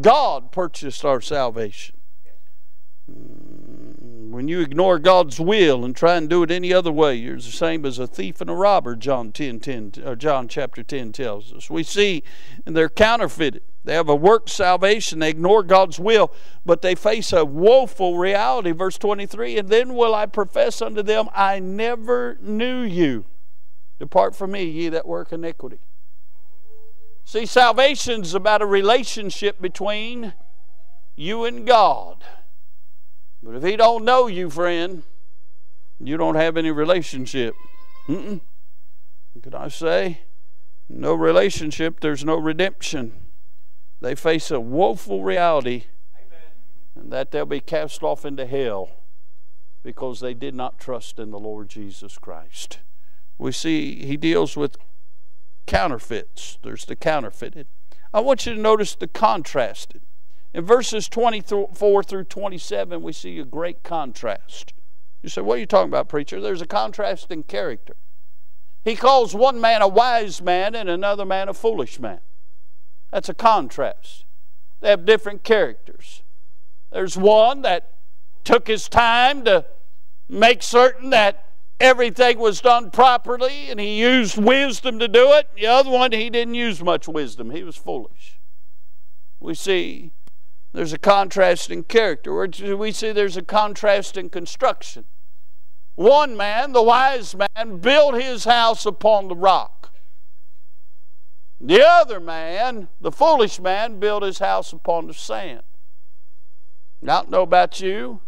God 0.00 0.52
purchased 0.52 1.04
our 1.04 1.20
salvation. 1.20 1.96
When 4.36 4.48
you 4.48 4.60
ignore 4.60 4.98
God's 4.98 5.40
will 5.40 5.82
and 5.82 5.96
try 5.96 6.16
and 6.16 6.28
do 6.28 6.42
it 6.42 6.50
any 6.50 6.70
other 6.70 6.92
way, 6.92 7.14
you're 7.14 7.36
the 7.36 7.40
same 7.40 7.86
as 7.86 7.98
a 7.98 8.06
thief 8.06 8.42
and 8.42 8.50
a 8.50 8.54
robber, 8.54 8.94
John 8.94 9.32
10, 9.32 9.60
10 9.60 9.92
or 10.04 10.14
John 10.14 10.46
chapter 10.46 10.82
10 10.82 11.12
tells 11.12 11.54
us. 11.54 11.70
We 11.70 11.82
see 11.82 12.22
and 12.66 12.76
they're 12.76 12.90
counterfeited. 12.90 13.62
They 13.84 13.94
have 13.94 14.10
a 14.10 14.14
work 14.14 14.50
salvation. 14.50 15.20
They 15.20 15.30
ignore 15.30 15.62
God's 15.62 15.98
will, 15.98 16.34
but 16.66 16.82
they 16.82 16.94
face 16.94 17.32
a 17.32 17.46
woeful 17.46 18.18
reality. 18.18 18.72
Verse 18.72 18.98
23 18.98 19.56
And 19.56 19.70
then 19.70 19.94
will 19.94 20.14
I 20.14 20.26
profess 20.26 20.82
unto 20.82 21.02
them, 21.02 21.30
I 21.34 21.58
never 21.58 22.36
knew 22.42 22.82
you. 22.82 23.24
Depart 23.98 24.36
from 24.36 24.50
me, 24.50 24.64
ye 24.64 24.90
that 24.90 25.08
work 25.08 25.32
iniquity. 25.32 25.78
See, 27.24 27.46
salvation's 27.46 28.34
about 28.34 28.60
a 28.60 28.66
relationship 28.66 29.62
between 29.62 30.34
you 31.16 31.46
and 31.46 31.66
God. 31.66 32.22
But 33.46 33.54
if 33.54 33.62
he 33.62 33.76
don't 33.76 34.04
know 34.04 34.26
you, 34.26 34.50
friend, 34.50 35.04
you 36.00 36.16
don't 36.16 36.34
have 36.34 36.56
any 36.56 36.72
relationship. 36.72 37.54
Mm-mm. 38.08 38.40
Could 39.40 39.54
I 39.54 39.68
say? 39.68 40.22
No 40.88 41.14
relationship, 41.14 42.00
there's 42.00 42.24
no 42.24 42.34
redemption. 42.34 43.12
They 44.00 44.16
face 44.16 44.50
a 44.50 44.58
woeful 44.58 45.22
reality 45.22 45.84
Amen. 46.16 46.38
and 46.96 47.12
that 47.12 47.30
they'll 47.30 47.46
be 47.46 47.60
cast 47.60 48.02
off 48.02 48.24
into 48.24 48.46
hell 48.46 48.90
because 49.84 50.18
they 50.18 50.34
did 50.34 50.54
not 50.54 50.80
trust 50.80 51.20
in 51.20 51.30
the 51.30 51.38
Lord 51.38 51.68
Jesus 51.68 52.18
Christ. 52.18 52.80
We 53.38 53.52
see 53.52 54.04
he 54.04 54.16
deals 54.16 54.56
with 54.56 54.76
counterfeits. 55.66 56.58
There's 56.64 56.84
the 56.84 56.96
counterfeited. 56.96 57.68
I 58.12 58.20
want 58.20 58.44
you 58.44 58.54
to 58.54 58.60
notice 58.60 58.96
the 58.96 59.06
contrasted. 59.06 60.02
In 60.56 60.64
verses 60.64 61.06
24 61.06 62.02
through 62.02 62.24
27, 62.24 63.02
we 63.02 63.12
see 63.12 63.38
a 63.38 63.44
great 63.44 63.82
contrast. 63.82 64.72
You 65.22 65.28
say, 65.28 65.42
What 65.42 65.56
are 65.56 65.60
you 65.60 65.66
talking 65.66 65.90
about, 65.90 66.08
preacher? 66.08 66.40
There's 66.40 66.62
a 66.62 66.66
contrast 66.66 67.30
in 67.30 67.42
character. 67.42 67.94
He 68.82 68.96
calls 68.96 69.34
one 69.34 69.60
man 69.60 69.82
a 69.82 69.88
wise 69.88 70.40
man 70.40 70.74
and 70.74 70.88
another 70.88 71.26
man 71.26 71.50
a 71.50 71.52
foolish 71.52 72.00
man. 72.00 72.20
That's 73.12 73.28
a 73.28 73.34
contrast. 73.34 74.24
They 74.80 74.88
have 74.88 75.04
different 75.04 75.44
characters. 75.44 76.22
There's 76.90 77.18
one 77.18 77.60
that 77.60 77.92
took 78.42 78.66
his 78.66 78.88
time 78.88 79.44
to 79.44 79.66
make 80.26 80.62
certain 80.62 81.10
that 81.10 81.50
everything 81.78 82.38
was 82.38 82.62
done 82.62 82.90
properly 82.90 83.68
and 83.68 83.78
he 83.78 84.00
used 84.00 84.42
wisdom 84.42 85.00
to 85.00 85.08
do 85.08 85.32
it. 85.32 85.50
The 85.54 85.66
other 85.66 85.90
one, 85.90 86.12
he 86.12 86.30
didn't 86.30 86.54
use 86.54 86.82
much 86.82 87.06
wisdom, 87.06 87.50
he 87.50 87.62
was 87.62 87.76
foolish. 87.76 88.40
We 89.38 89.54
see 89.54 90.12
there's 90.76 90.92
a 90.92 90.98
contrast 90.98 91.70
in 91.70 91.84
character. 91.84 92.46
We 92.76 92.92
see 92.92 93.10
there's 93.10 93.38
a 93.38 93.42
contrast 93.42 94.18
in 94.18 94.28
construction. 94.28 95.04
One 95.94 96.36
man, 96.36 96.72
the 96.72 96.82
wise 96.82 97.34
man, 97.34 97.78
built 97.78 98.14
his 98.14 98.44
house 98.44 98.84
upon 98.84 99.28
the 99.28 99.36
rock. 99.36 99.94
The 101.58 101.82
other 101.82 102.20
man, 102.20 102.88
the 103.00 103.10
foolish 103.10 103.58
man, 103.58 103.98
built 103.98 104.22
his 104.22 104.38
house 104.38 104.70
upon 104.74 105.06
the 105.06 105.14
sand. 105.14 105.62
I 107.02 107.06
don't 107.06 107.30
know 107.30 107.42
about 107.42 107.80
you. 107.80 108.20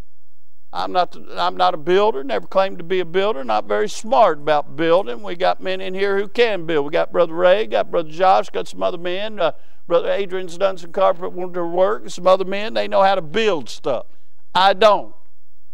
I'm 0.73 0.93
not, 0.93 1.17
I'm 1.31 1.57
not 1.57 1.73
a 1.73 1.79
builder, 1.79 2.23
never 2.23 2.47
claimed 2.47 2.79
to 2.79 2.85
be 2.85 3.01
a 3.01 3.05
builder, 3.05 3.43
not 3.43 3.67
very 3.67 3.89
smart 3.89 4.39
about 4.39 4.77
building. 4.77 5.23
We 5.23 5.35
got 5.35 5.63
men 5.63 5.81
in 5.81 5.95
here 5.95 6.19
who 6.19 6.29
can 6.29 6.67
build. 6.67 6.85
We 6.85 6.91
got 6.93 7.11
Brother 7.11 7.33
Ray, 7.33 7.67
got 7.67 7.91
Brother 7.91 8.11
Josh, 8.11 8.51
got 8.51 8.69
some 8.69 8.83
other 8.83 8.99
men. 8.99 9.41
Uh, 9.41 9.53
Brother 9.87 10.13
Adrian's 10.13 10.59
done 10.59 10.77
some 10.77 10.93
carpenter 10.93 11.67
work, 11.67 12.11
some 12.11 12.27
other 12.27 12.45
men, 12.45 12.75
they 12.75 12.87
know 12.87 13.03
how 13.03 13.15
to 13.15 13.23
build 13.23 13.71
stuff. 13.71 14.07
I 14.55 14.75
don't. 14.75 15.15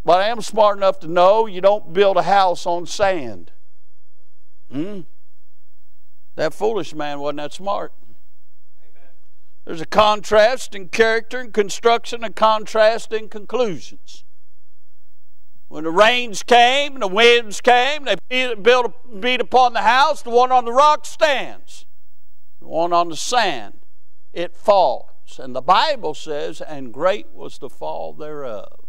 But 0.05 0.21
I 0.21 0.29
am 0.29 0.41
smart 0.41 0.77
enough 0.77 1.01
to 1.01 1.09
know 1.09 1.47
you 1.47 1.61
don't 1.61 1.93
build 1.93 2.17
a 2.17 2.23
house 2.23 2.65
on 2.65 2.87
sand. 2.87 3.51
Hmm? 4.71 5.01
That 6.37 6.55
foolish 6.55 6.95
man 6.95 7.19
wasn't 7.19 7.39
that 7.39 7.53
smart. 7.53 7.93
Amen. 8.81 9.09
There's 9.65 9.81
a 9.81 9.87
contrast 9.87 10.75
in 10.77 10.89
character 10.89 11.41
and 11.41 11.53
construction, 11.53 12.23
a 12.23 12.31
contrast 12.31 13.13
in 13.13 13.29
conclusions. 13.29 14.24
When 15.75 15.83
the 15.83 15.91
rains 15.91 16.45
came 16.45 16.93
and 16.93 17.03
the 17.03 17.09
winds 17.09 17.61
came, 17.61 18.05
they 18.05 18.15
beat, 18.29 18.63
built, 18.63 19.21
beat 19.21 19.41
upon 19.41 19.73
the 19.73 19.83
house. 19.83 20.23
The 20.23 20.31
one 20.31 20.53
on 20.53 20.65
the 20.65 20.73
rock 20.73 21.05
stands. 21.05 21.85
The 22.61 22.69
one 22.69 22.93
on 22.93 23.09
the 23.09 23.17
sand, 23.17 23.81
it 24.33 24.55
falls. 24.55 25.11
And 25.37 25.53
the 25.53 25.61
Bible 25.61 26.15
says, 26.15 26.61
and 26.61 26.95
great 26.95 27.33
was 27.33 27.59
the 27.59 27.69
fall 27.69 28.13
thereof. 28.13 28.87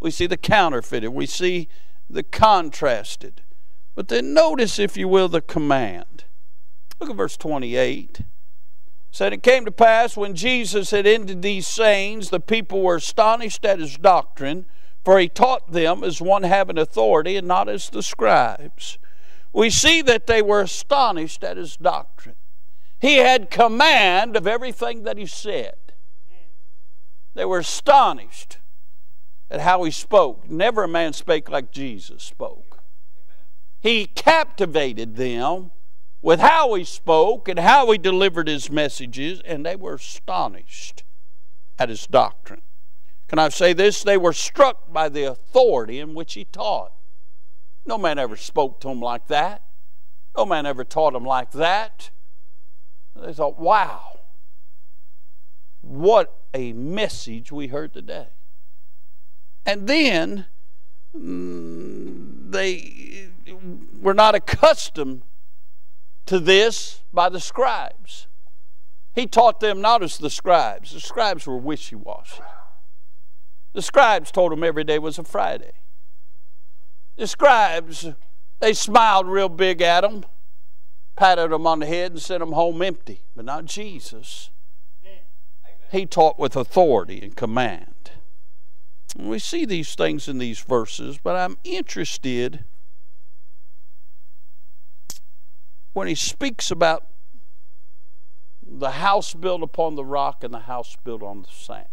We 0.00 0.10
see 0.10 0.26
the 0.26 0.36
counterfeited. 0.36 1.10
We 1.10 1.26
see 1.26 1.68
the 2.08 2.24
contrasted. 2.24 3.42
But 3.94 4.08
then 4.08 4.34
notice, 4.34 4.80
if 4.80 4.96
you 4.96 5.06
will, 5.06 5.28
the 5.28 5.40
command. 5.40 6.24
Look 6.98 7.10
at 7.10 7.14
verse 7.14 7.36
28. 7.36 8.22
Said, 9.12 9.32
It 9.32 9.44
came 9.44 9.64
to 9.64 9.70
pass 9.70 10.16
when 10.16 10.34
Jesus 10.34 10.90
had 10.90 11.06
ended 11.06 11.42
these 11.42 11.68
sayings, 11.68 12.30
the 12.30 12.40
people 12.40 12.82
were 12.82 12.96
astonished 12.96 13.64
at 13.64 13.78
his 13.78 13.96
doctrine, 13.96 14.66
for 15.04 15.18
he 15.18 15.28
taught 15.28 15.72
them 15.72 16.04
as 16.04 16.20
one 16.20 16.42
having 16.42 16.78
authority 16.78 17.36
and 17.36 17.48
not 17.48 17.68
as 17.68 17.88
the 17.88 18.02
scribes. 18.02 18.98
We 19.52 19.70
see 19.70 20.02
that 20.02 20.26
they 20.26 20.42
were 20.42 20.60
astonished 20.60 21.42
at 21.42 21.56
his 21.56 21.76
doctrine. 21.76 22.36
He 23.00 23.16
had 23.16 23.50
command 23.50 24.36
of 24.36 24.46
everything 24.46 25.04
that 25.04 25.16
he 25.16 25.26
said. 25.26 25.74
They 27.34 27.44
were 27.44 27.60
astonished 27.60 28.58
at 29.50 29.60
how 29.60 29.82
he 29.84 29.90
spoke. 29.90 30.48
Never 30.48 30.84
a 30.84 30.88
man 30.88 31.12
spake 31.12 31.48
like 31.48 31.72
Jesus 31.72 32.22
spoke. 32.22 32.82
He 33.80 34.06
captivated 34.06 35.16
them 35.16 35.70
with 36.22 36.40
how 36.40 36.74
he 36.74 36.84
spoke 36.84 37.48
and 37.48 37.58
how 37.58 37.90
he 37.90 37.96
delivered 37.96 38.46
his 38.46 38.70
messages, 38.70 39.40
and 39.44 39.64
they 39.64 39.76
were 39.76 39.94
astonished 39.94 41.02
at 41.78 41.88
his 41.88 42.06
doctrine. 42.06 42.60
Can 43.30 43.38
I 43.38 43.48
say 43.48 43.72
this? 43.72 44.02
They 44.02 44.16
were 44.16 44.32
struck 44.32 44.92
by 44.92 45.08
the 45.08 45.22
authority 45.22 46.00
in 46.00 46.14
which 46.14 46.34
he 46.34 46.44
taught. 46.46 46.90
No 47.86 47.96
man 47.96 48.18
ever 48.18 48.34
spoke 48.34 48.80
to 48.80 48.88
them 48.88 49.00
like 49.00 49.28
that. 49.28 49.62
No 50.36 50.44
man 50.44 50.66
ever 50.66 50.82
taught 50.82 51.12
them 51.12 51.24
like 51.24 51.52
that. 51.52 52.10
They 53.14 53.32
thought, 53.32 53.56
wow, 53.56 54.18
what 55.80 56.40
a 56.52 56.72
message 56.72 57.52
we 57.52 57.68
heard 57.68 57.94
today. 57.94 58.30
And 59.64 59.86
then 59.86 60.46
mm, 61.16 62.50
they 62.50 63.28
were 64.00 64.12
not 64.12 64.34
accustomed 64.34 65.22
to 66.26 66.40
this 66.40 67.04
by 67.12 67.28
the 67.28 67.38
scribes. 67.38 68.26
He 69.14 69.28
taught 69.28 69.60
them 69.60 69.80
not 69.80 70.02
as 70.02 70.18
the 70.18 70.30
scribes. 70.30 70.94
The 70.94 71.00
scribes 71.00 71.46
were 71.46 71.56
wishy 71.56 71.94
washy. 71.94 72.42
The 73.72 73.82
scribes 73.82 74.30
told 74.30 74.52
them 74.52 74.64
every 74.64 74.84
day 74.84 74.98
was 74.98 75.18
a 75.18 75.24
Friday. 75.24 75.72
The 77.16 77.26
scribes, 77.26 78.08
they 78.58 78.72
smiled 78.72 79.28
real 79.28 79.48
big 79.48 79.80
at 79.80 80.00
them, 80.00 80.24
patted 81.16 81.50
them 81.50 81.66
on 81.66 81.80
the 81.80 81.86
head, 81.86 82.12
and 82.12 82.22
sent 82.22 82.40
them 82.40 82.52
home 82.52 82.82
empty. 82.82 83.22
But 83.36 83.44
not 83.44 83.66
Jesus. 83.66 84.50
He 85.92 86.06
taught 86.06 86.38
with 86.38 86.56
authority 86.56 87.20
and 87.20 87.36
command. 87.36 88.12
We 89.16 89.40
see 89.40 89.64
these 89.64 89.94
things 89.94 90.28
in 90.28 90.38
these 90.38 90.60
verses, 90.60 91.18
but 91.18 91.36
I'm 91.36 91.58
interested 91.64 92.64
when 95.92 96.06
he 96.06 96.14
speaks 96.14 96.70
about 96.70 97.08
the 98.62 98.92
house 98.92 99.34
built 99.34 99.62
upon 99.62 99.96
the 99.96 100.04
rock 100.04 100.44
and 100.44 100.54
the 100.54 100.60
house 100.60 100.96
built 101.02 101.22
on 101.22 101.42
the 101.42 101.48
sand. 101.50 101.88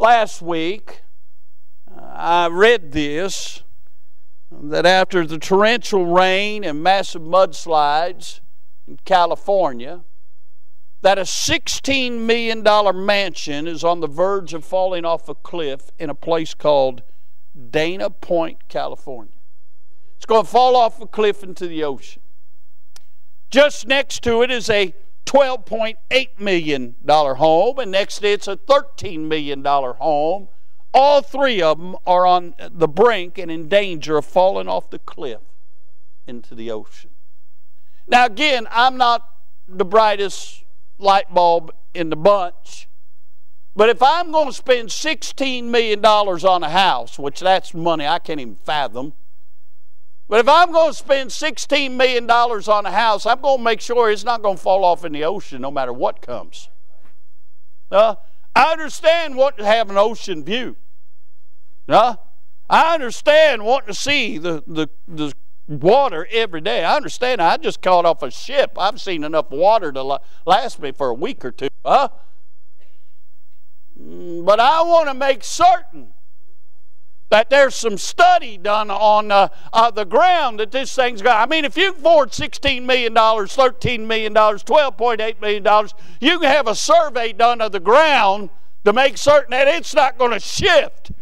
Last 0.00 0.40
week, 0.40 1.02
uh, 1.90 2.00
I 2.00 2.46
read 2.46 2.92
this 2.92 3.64
that 4.52 4.86
after 4.86 5.26
the 5.26 5.40
torrential 5.40 6.06
rain 6.06 6.62
and 6.62 6.80
massive 6.80 7.22
mudslides 7.22 8.38
in 8.86 9.00
California, 9.04 10.02
that 11.02 11.18
a 11.18 11.22
$16 11.22 12.12
million 12.12 12.62
mansion 13.04 13.66
is 13.66 13.82
on 13.82 13.98
the 13.98 14.06
verge 14.06 14.54
of 14.54 14.64
falling 14.64 15.04
off 15.04 15.28
a 15.28 15.34
cliff 15.34 15.90
in 15.98 16.10
a 16.10 16.14
place 16.14 16.54
called 16.54 17.02
Dana 17.70 18.08
Point, 18.08 18.68
California. 18.68 19.34
It's 20.16 20.26
going 20.26 20.44
to 20.44 20.50
fall 20.50 20.76
off 20.76 21.02
a 21.02 21.08
cliff 21.08 21.42
into 21.42 21.66
the 21.66 21.82
ocean. 21.82 22.22
Just 23.50 23.88
next 23.88 24.22
to 24.22 24.42
it 24.42 24.50
is 24.52 24.70
a 24.70 24.94
$12.8 25.28 26.40
million 26.40 26.94
home, 27.06 27.78
and 27.78 27.90
next 27.90 28.24
it's 28.24 28.48
a 28.48 28.56
$13 28.56 29.20
million 29.20 29.62
home. 29.62 30.48
All 30.94 31.20
three 31.20 31.60
of 31.60 31.78
them 31.78 31.96
are 32.06 32.26
on 32.26 32.54
the 32.70 32.88
brink 32.88 33.36
and 33.36 33.50
in 33.50 33.68
danger 33.68 34.16
of 34.16 34.24
falling 34.24 34.68
off 34.68 34.88
the 34.88 34.98
cliff 34.98 35.40
into 36.26 36.54
the 36.54 36.70
ocean. 36.70 37.10
Now, 38.06 38.24
again, 38.24 38.66
I'm 38.70 38.96
not 38.96 39.28
the 39.68 39.84
brightest 39.84 40.64
light 40.98 41.32
bulb 41.32 41.72
in 41.92 42.08
the 42.08 42.16
bunch. 42.16 42.88
But 43.76 43.90
if 43.90 44.02
I'm 44.02 44.32
going 44.32 44.48
to 44.48 44.52
spend 44.52 44.88
$16 44.88 45.64
million 45.64 46.04
on 46.04 46.62
a 46.62 46.70
house, 46.70 47.18
which 47.18 47.40
that's 47.40 47.74
money 47.74 48.06
I 48.06 48.18
can't 48.18 48.40
even 48.40 48.56
fathom, 48.56 49.12
but 50.28 50.40
if 50.40 50.48
I'm 50.48 50.72
going 50.72 50.90
to 50.90 50.96
spend 50.96 51.30
$16 51.30 51.92
million 51.92 52.30
on 52.30 52.86
a 52.86 52.90
house, 52.90 53.24
I'm 53.24 53.40
going 53.40 53.58
to 53.58 53.64
make 53.64 53.80
sure 53.80 54.10
it's 54.10 54.24
not 54.24 54.42
going 54.42 54.56
to 54.56 54.62
fall 54.62 54.84
off 54.84 55.04
in 55.04 55.12
the 55.12 55.24
ocean 55.24 55.62
no 55.62 55.70
matter 55.70 55.92
what 55.92 56.20
comes. 56.20 56.68
Uh, 57.90 58.16
I 58.54 58.72
understand 58.72 59.36
wanting 59.36 59.64
to 59.64 59.66
have 59.66 59.90
an 59.90 59.96
ocean 59.96 60.44
view. 60.44 60.76
Uh, 61.88 62.16
I 62.68 62.92
understand 62.92 63.64
wanting 63.64 63.86
to 63.86 63.94
see 63.94 64.36
the, 64.36 64.62
the, 64.66 64.88
the 65.06 65.32
water 65.66 66.28
every 66.30 66.60
day. 66.60 66.84
I 66.84 66.96
understand. 66.96 67.40
I 67.40 67.56
just 67.56 67.80
caught 67.80 68.04
off 68.04 68.22
a 68.22 68.30
ship. 68.30 68.72
I've 68.76 69.00
seen 69.00 69.24
enough 69.24 69.50
water 69.50 69.92
to 69.92 70.20
last 70.44 70.80
me 70.80 70.92
for 70.92 71.08
a 71.08 71.14
week 71.14 71.44
or 71.44 71.52
two. 71.52 71.68
Huh? 71.84 72.08
Mm, 73.98 74.44
but 74.44 74.60
I 74.60 74.82
want 74.82 75.08
to 75.08 75.14
make 75.14 75.42
certain 75.44 76.12
that 77.30 77.50
there's 77.50 77.74
some 77.74 77.98
study 77.98 78.56
done 78.56 78.90
on 78.90 79.30
uh, 79.30 79.48
uh, 79.72 79.90
the 79.90 80.04
ground 80.04 80.60
that 80.60 80.70
this 80.70 80.94
thing's 80.94 81.22
got. 81.22 81.46
I 81.46 81.50
mean, 81.50 81.64
if 81.64 81.76
you 81.76 81.92
can 81.92 82.00
afford 82.00 82.30
$16 82.30 82.82
million, 82.82 83.14
$13 83.14 84.06
million, 84.06 84.34
$12.8 84.34 85.40
million, 85.40 85.88
you 86.20 86.38
can 86.38 86.48
have 86.48 86.66
a 86.66 86.74
survey 86.74 87.32
done 87.32 87.60
of 87.60 87.72
the 87.72 87.80
ground 87.80 88.50
to 88.84 88.92
make 88.92 89.18
certain 89.18 89.50
that 89.50 89.68
it's 89.68 89.94
not 89.94 90.16
going 90.16 90.32
to 90.32 90.40
shift 90.40 91.12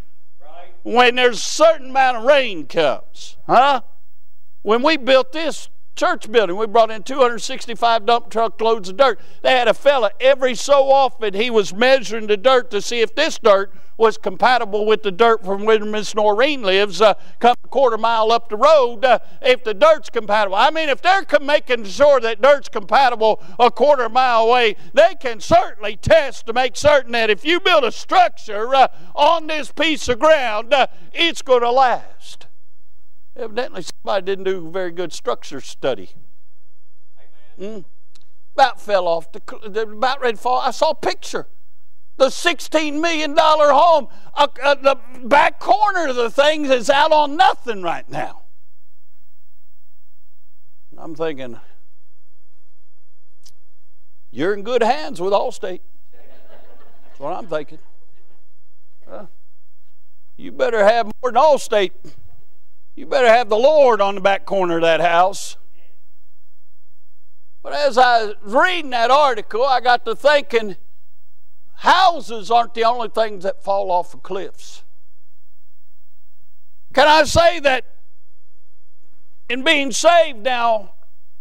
right. 0.40 0.72
when 0.84 1.16
there's 1.16 1.38
a 1.38 1.42
certain 1.42 1.90
amount 1.90 2.18
of 2.18 2.24
rain 2.24 2.66
comes. 2.66 3.36
Huh? 3.46 3.80
When 4.62 4.82
we 4.82 4.96
built 4.96 5.32
this 5.32 5.68
church 5.96 6.30
building. 6.30 6.56
We 6.56 6.66
brought 6.66 6.90
in 6.90 7.02
265 7.02 8.06
dump 8.06 8.30
truck 8.30 8.60
loads 8.60 8.88
of 8.88 8.96
dirt. 8.96 9.18
They 9.42 9.52
had 9.52 9.66
a 9.66 9.74
fella 9.74 10.10
every 10.20 10.54
so 10.54 10.90
often 10.90 11.34
he 11.34 11.50
was 11.50 11.74
measuring 11.74 12.26
the 12.26 12.36
dirt 12.36 12.70
to 12.70 12.80
see 12.80 13.00
if 13.00 13.14
this 13.14 13.38
dirt 13.38 13.72
was 13.96 14.18
compatible 14.18 14.84
with 14.84 15.02
the 15.02 15.10
dirt 15.10 15.44
from 15.44 15.64
where 15.64 15.82
Miss 15.84 16.14
Noreen 16.14 16.62
lives, 16.62 17.00
uh, 17.00 17.14
come 17.40 17.56
a 17.64 17.68
quarter 17.68 17.96
mile 17.96 18.30
up 18.30 18.48
the 18.48 18.56
road, 18.56 19.04
uh, 19.04 19.18
if 19.40 19.64
the 19.64 19.72
dirt's 19.72 20.10
compatible. 20.10 20.56
I 20.56 20.70
mean, 20.70 20.88
if 20.88 21.00
they're 21.00 21.24
making 21.40 21.84
sure 21.84 22.20
that 22.20 22.42
dirt's 22.42 22.68
compatible 22.68 23.42
a 23.58 23.70
quarter 23.70 24.08
mile 24.08 24.48
away, 24.48 24.76
they 24.92 25.14
can 25.18 25.40
certainly 25.40 25.96
test 25.96 26.46
to 26.46 26.52
make 26.52 26.76
certain 26.76 27.12
that 27.12 27.30
if 27.30 27.44
you 27.44 27.58
build 27.60 27.84
a 27.84 27.92
structure 27.92 28.74
uh, 28.74 28.88
on 29.14 29.46
this 29.46 29.72
piece 29.72 30.08
of 30.08 30.18
ground, 30.18 30.74
uh, 30.74 30.86
it's 31.14 31.42
going 31.42 31.62
to 31.62 31.70
last. 31.70 32.46
Evidently, 33.36 33.82
somebody 33.82 34.24
didn't 34.24 34.44
do 34.44 34.66
a 34.66 34.70
very 34.70 34.90
good 34.90 35.12
structure 35.12 35.60
study. 35.60 36.10
Mm. 37.60 37.84
About 38.54 38.80
fell 38.80 39.06
off, 39.06 39.30
the, 39.32 39.82
about 39.82 40.20
ready 40.22 40.36
to 40.36 40.42
fall. 40.42 40.58
I 40.60 40.70
saw 40.70 40.90
a 40.90 40.94
picture. 40.94 41.46
The 42.16 42.26
$16 42.26 42.98
million 42.98 43.36
home, 43.36 44.08
uh, 44.34 44.46
uh, 44.62 44.74
the 44.76 44.98
back 45.24 45.60
corner 45.60 46.08
of 46.08 46.16
the 46.16 46.30
thing 46.30 46.64
is 46.64 46.88
out 46.88 47.12
on 47.12 47.36
nothing 47.36 47.82
right 47.82 48.08
now. 48.08 48.44
I'm 50.96 51.14
thinking, 51.14 51.60
you're 54.30 54.54
in 54.54 54.62
good 54.62 54.82
hands 54.82 55.20
with 55.20 55.34
Allstate. 55.34 55.80
That's 57.04 57.20
what 57.20 57.34
I'm 57.34 57.46
thinking. 57.48 57.78
Uh, 59.06 59.26
you 60.38 60.52
better 60.52 60.82
have 60.82 61.06
more 61.22 61.30
than 61.30 61.34
Allstate. 61.34 61.90
You 62.96 63.04
better 63.04 63.28
have 63.28 63.50
the 63.50 63.58
Lord 63.58 64.00
on 64.00 64.14
the 64.14 64.22
back 64.22 64.46
corner 64.46 64.76
of 64.76 64.82
that 64.82 65.02
house. 65.02 65.58
But 67.62 67.74
as 67.74 67.98
I 67.98 68.24
was 68.24 68.34
reading 68.40 68.90
that 68.90 69.10
article, 69.10 69.62
I 69.62 69.82
got 69.82 70.06
to 70.06 70.16
thinking 70.16 70.76
houses 71.74 72.50
aren't 72.50 72.72
the 72.72 72.84
only 72.84 73.10
things 73.10 73.44
that 73.44 73.62
fall 73.62 73.90
off 73.90 74.14
of 74.14 74.22
cliffs. 74.22 74.82
Can 76.94 77.06
I 77.06 77.24
say 77.24 77.60
that 77.60 77.84
in 79.50 79.62
being 79.62 79.92
saved 79.92 80.38
now, 80.38 80.92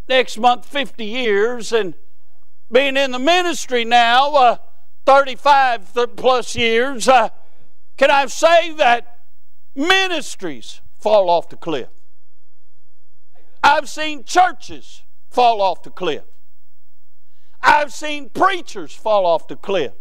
next 0.10 0.38
month, 0.38 0.66
50 0.66 1.06
years, 1.06 1.72
and 1.72 1.94
being 2.70 2.98
in 2.98 3.12
the 3.12 3.20
ministry 3.20 3.86
now, 3.86 4.34
uh, 4.34 4.58
35 5.06 5.94
plus 6.18 6.58
years, 6.58 7.08
uh, 7.08 7.30
can 7.96 8.12
I 8.12 8.26
say 8.26 8.74
that 8.74 9.22
ministries 9.74 10.82
fall 11.06 11.30
off 11.30 11.50
the 11.50 11.56
cliff. 11.56 11.90
I've 13.64 13.88
seen 13.88 14.24
churches 14.24 15.04
fall 15.30 15.62
off 15.62 15.84
the 15.84 15.92
cliff. 15.92 16.24
I've 17.62 17.94
seen 17.94 18.30
preachers 18.30 18.92
fall 18.92 19.28
off 19.28 19.48
the 19.48 19.56
cliff. 19.56 19.94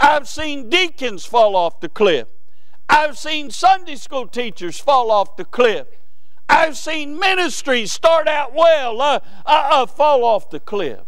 I've 0.00 0.26
seen 0.26 0.68
deacons 0.68 1.24
fall 1.24 1.54
off 1.54 1.78
the 1.78 1.88
cliff. 1.88 2.26
I've 2.88 3.16
seen 3.16 3.52
Sunday 3.52 3.94
school 3.94 4.26
teachers 4.26 4.80
fall 4.80 5.12
off 5.12 5.36
the 5.36 5.44
cliff. 5.44 5.86
I've 6.48 6.76
seen 6.76 7.20
ministries 7.20 7.92
start 7.92 8.26
out 8.26 8.52
well, 8.52 9.00
uh, 9.00 9.20
uh, 9.46 9.68
uh, 9.70 9.86
fall 9.86 10.24
off 10.24 10.50
the 10.50 10.58
cliff. 10.58 11.02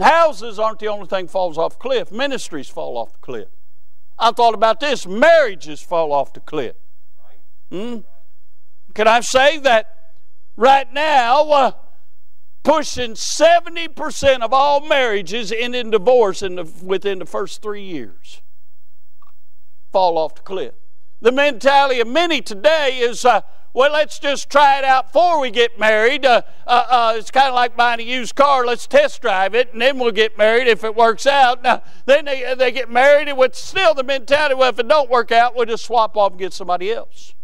Houses 0.00 0.58
aren't 0.58 0.80
the 0.80 0.88
only 0.88 1.06
thing 1.06 1.28
falls 1.28 1.56
off 1.56 1.78
cliff. 1.78 2.10
Ministries 2.10 2.68
fall 2.68 2.98
off 2.98 3.12
the 3.12 3.18
cliff. 3.20 3.50
I 4.18 4.32
thought 4.32 4.54
about 4.54 4.80
this. 4.80 5.06
Marriages 5.06 5.80
fall 5.80 6.12
off 6.12 6.32
the 6.32 6.40
cliff. 6.40 6.74
Hmm? 7.74 7.96
Can 8.94 9.08
I 9.08 9.18
say 9.18 9.58
that 9.58 10.12
right 10.56 10.92
now, 10.92 11.50
uh, 11.50 11.72
pushing 12.62 13.14
70% 13.14 14.42
of 14.42 14.52
all 14.52 14.86
marriages 14.86 15.50
end 15.50 15.74
in 15.74 15.90
divorce 15.90 16.40
in 16.40 16.54
the, 16.54 16.72
within 16.84 17.18
the 17.18 17.26
first 17.26 17.62
three 17.62 17.82
years? 17.82 18.42
Fall 19.90 20.18
off 20.18 20.36
the 20.36 20.42
cliff. 20.42 20.74
The 21.20 21.32
mentality 21.32 21.98
of 21.98 22.06
many 22.06 22.40
today 22.40 22.98
is, 23.00 23.24
uh, 23.24 23.40
well, 23.72 23.90
let's 23.90 24.20
just 24.20 24.48
try 24.48 24.78
it 24.78 24.84
out 24.84 25.06
before 25.12 25.40
we 25.40 25.50
get 25.50 25.76
married. 25.76 26.24
Uh, 26.24 26.42
uh, 26.68 26.86
uh 26.88 27.14
it's 27.16 27.32
kind 27.32 27.48
of 27.48 27.54
like 27.54 27.76
buying 27.76 27.98
a 27.98 28.04
used 28.04 28.36
car. 28.36 28.64
Let's 28.64 28.86
test 28.86 29.20
drive 29.20 29.56
it, 29.56 29.72
and 29.72 29.82
then 29.82 29.98
we'll 29.98 30.12
get 30.12 30.38
married 30.38 30.68
if 30.68 30.84
it 30.84 30.94
works 30.94 31.26
out. 31.26 31.64
Now, 31.64 31.82
then 32.06 32.26
they, 32.26 32.54
they 32.56 32.70
get 32.70 32.88
married, 32.88 33.26
and 33.26 33.36
with 33.36 33.56
still 33.56 33.94
the 33.94 34.04
mentality, 34.04 34.54
well, 34.54 34.70
if 34.70 34.78
it 34.78 34.86
don't 34.86 35.10
work 35.10 35.32
out, 35.32 35.56
we'll 35.56 35.66
just 35.66 35.84
swap 35.84 36.16
off 36.16 36.30
and 36.30 36.38
get 36.38 36.52
somebody 36.52 36.92
else. 36.92 37.34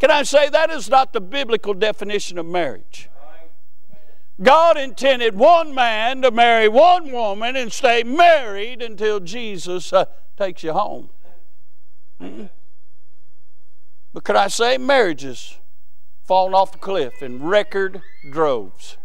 Can 0.00 0.10
I 0.10 0.22
say 0.22 0.48
that 0.48 0.70
is 0.70 0.88
not 0.88 1.12
the 1.12 1.20
biblical 1.20 1.74
definition 1.74 2.38
of 2.38 2.46
marriage? 2.46 3.10
God 4.42 4.78
intended 4.78 5.36
one 5.36 5.74
man 5.74 6.22
to 6.22 6.30
marry 6.30 6.66
one 6.66 7.12
woman 7.12 7.54
and 7.56 7.70
stay 7.70 8.02
married 8.02 8.80
until 8.80 9.20
Jesus 9.20 9.92
uh, 9.92 10.06
takes 10.38 10.62
you 10.64 10.72
home. 10.72 11.10
Mm-mm. 12.18 12.48
But 14.14 14.24
could 14.24 14.36
I 14.36 14.48
say 14.48 14.78
marriages 14.78 15.58
falling 16.24 16.54
off 16.54 16.72
the 16.72 16.78
cliff 16.78 17.22
in 17.22 17.42
record 17.42 18.00
droves? 18.30 18.96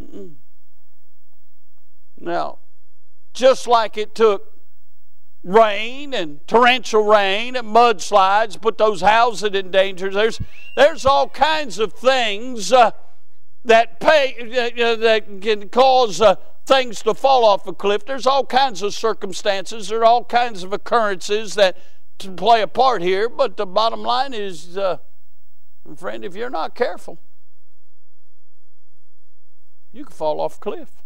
Mm-mm. 0.00 0.34
Now, 2.18 2.58
just 3.32 3.68
like 3.68 3.96
it 3.96 4.16
took 4.16 4.51
rain 5.44 6.14
and 6.14 6.46
torrential 6.46 7.04
rain 7.04 7.56
and 7.56 7.68
mudslides, 7.68 8.60
put 8.60 8.78
those 8.78 9.00
houses 9.00 9.54
in 9.54 9.70
danger. 9.70 10.10
There's, 10.10 10.40
there's 10.76 11.04
all 11.04 11.28
kinds 11.28 11.78
of 11.78 11.92
things 11.92 12.72
uh, 12.72 12.92
that, 13.64 14.00
pay, 14.00 14.34
uh, 14.80 14.96
that 14.96 15.40
can 15.40 15.68
cause 15.68 16.20
uh, 16.20 16.36
things 16.64 17.02
to 17.02 17.14
fall 17.14 17.44
off 17.44 17.66
a 17.66 17.72
cliff. 17.72 18.04
There's 18.04 18.26
all 18.26 18.46
kinds 18.46 18.82
of 18.82 18.94
circumstances, 18.94 19.88
there 19.88 20.00
are 20.00 20.04
all 20.04 20.24
kinds 20.24 20.62
of 20.62 20.72
occurrences 20.72 21.54
that 21.54 21.76
play 22.36 22.62
a 22.62 22.68
part 22.68 23.02
here, 23.02 23.28
but 23.28 23.56
the 23.56 23.66
bottom 23.66 24.02
line 24.02 24.32
is, 24.32 24.78
uh, 24.78 24.98
friend, 25.96 26.24
if 26.24 26.36
you're 26.36 26.50
not 26.50 26.76
careful, 26.76 27.18
you 29.92 30.04
can 30.04 30.12
fall 30.12 30.40
off 30.40 30.56
a 30.56 30.60
cliff. 30.60 31.01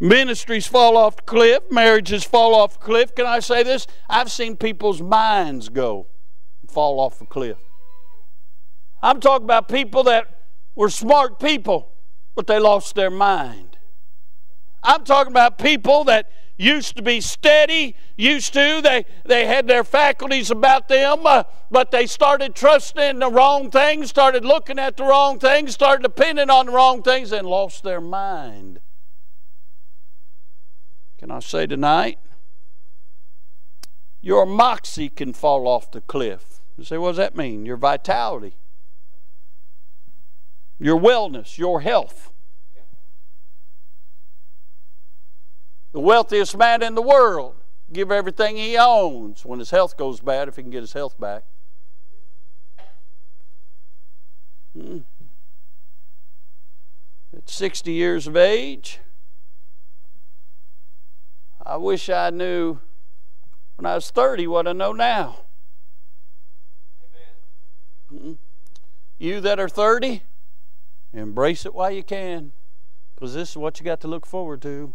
Ministries 0.00 0.66
fall 0.66 0.96
off 0.96 1.16
the 1.16 1.22
cliff, 1.22 1.62
marriages 1.70 2.24
fall 2.24 2.54
off 2.54 2.78
the 2.78 2.84
cliff. 2.84 3.14
Can 3.14 3.26
I 3.26 3.38
say 3.38 3.62
this? 3.62 3.86
I've 4.08 4.30
seen 4.30 4.56
people's 4.56 5.00
minds 5.00 5.68
go 5.68 6.08
fall 6.68 6.98
off 6.98 7.18
the 7.18 7.26
cliff. 7.26 7.58
I'm 9.02 9.20
talking 9.20 9.44
about 9.44 9.68
people 9.68 10.02
that 10.04 10.26
were 10.74 10.90
smart 10.90 11.38
people, 11.38 11.92
but 12.34 12.46
they 12.46 12.58
lost 12.58 12.94
their 12.94 13.10
mind. 13.10 13.78
I'm 14.82 15.04
talking 15.04 15.32
about 15.32 15.58
people 15.58 16.04
that 16.04 16.30
used 16.56 16.96
to 16.96 17.02
be 17.02 17.20
steady, 17.20 17.96
used 18.16 18.52
to, 18.54 18.80
they, 18.82 19.04
they 19.24 19.46
had 19.46 19.66
their 19.66 19.84
faculties 19.84 20.50
about 20.50 20.88
them, 20.88 21.26
uh, 21.26 21.44
but 21.70 21.90
they 21.90 22.06
started 22.06 22.54
trusting 22.54 23.18
the 23.18 23.30
wrong 23.30 23.70
things, 23.70 24.10
started 24.10 24.44
looking 24.44 24.78
at 24.78 24.96
the 24.96 25.04
wrong 25.04 25.38
things, 25.38 25.74
started 25.74 26.02
depending 26.02 26.50
on 26.50 26.66
the 26.66 26.72
wrong 26.72 27.02
things, 27.02 27.32
and 27.32 27.46
lost 27.46 27.82
their 27.82 28.00
mind. 28.00 28.80
Can 31.24 31.30
I 31.30 31.38
say 31.38 31.66
tonight? 31.66 32.18
Your 34.20 34.44
moxie 34.44 35.08
can 35.08 35.32
fall 35.32 35.66
off 35.66 35.90
the 35.90 36.02
cliff. 36.02 36.60
You 36.76 36.84
say, 36.84 36.98
what 36.98 37.12
does 37.12 37.16
that 37.16 37.34
mean? 37.34 37.64
Your 37.64 37.78
vitality, 37.78 38.58
your 40.78 41.00
wellness, 41.00 41.56
your 41.56 41.80
health. 41.80 42.30
The 45.92 46.00
wealthiest 46.00 46.58
man 46.58 46.82
in 46.82 46.94
the 46.94 47.00
world 47.00 47.54
give 47.90 48.12
everything 48.12 48.58
he 48.58 48.76
owns 48.76 49.46
when 49.46 49.60
his 49.60 49.70
health 49.70 49.96
goes 49.96 50.20
bad, 50.20 50.48
if 50.48 50.56
he 50.56 50.62
can 50.62 50.70
get 50.70 50.82
his 50.82 50.92
health 50.92 51.18
back. 51.18 51.44
Hmm. 54.76 54.98
At 57.34 57.48
60 57.48 57.92
years 57.92 58.26
of 58.26 58.36
age, 58.36 59.00
I 61.66 61.78
wish 61.78 62.10
I 62.10 62.28
knew 62.28 62.78
when 63.76 63.86
I 63.86 63.94
was 63.94 64.10
30 64.10 64.46
what 64.46 64.68
I 64.68 64.72
know 64.72 64.92
now. 64.92 65.38
Amen. 68.12 68.38
You 69.18 69.40
that 69.40 69.58
are 69.58 69.68
30, 69.68 70.22
embrace 71.14 71.64
it 71.64 71.74
while 71.74 71.90
you 71.90 72.02
can, 72.02 72.52
because 73.14 73.32
this 73.32 73.50
is 73.50 73.56
what 73.56 73.80
you 73.80 73.84
got 73.84 74.00
to 74.02 74.08
look 74.08 74.26
forward 74.26 74.60
to. 74.62 74.92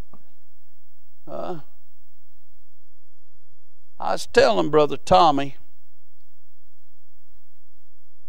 Uh, 1.28 1.60
I 4.00 4.12
was 4.12 4.28
telling 4.28 4.70
Brother 4.70 4.98
Tommy, 4.98 5.56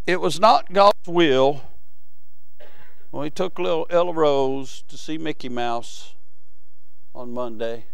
it 0.07 0.21
was 0.21 0.41
not 0.41 0.73
God's 0.73 1.07
will 1.07 1.63
when 3.11 3.25
he 3.25 3.31
took 3.31 3.59
little 3.59 3.87
Ella 3.91 4.15
Rose 4.15 4.83
to 4.89 4.97
see 4.97 5.19
Mickey 5.19 5.51
Mouse 5.51 6.15
on 7.15 7.33
Monday 7.33 7.85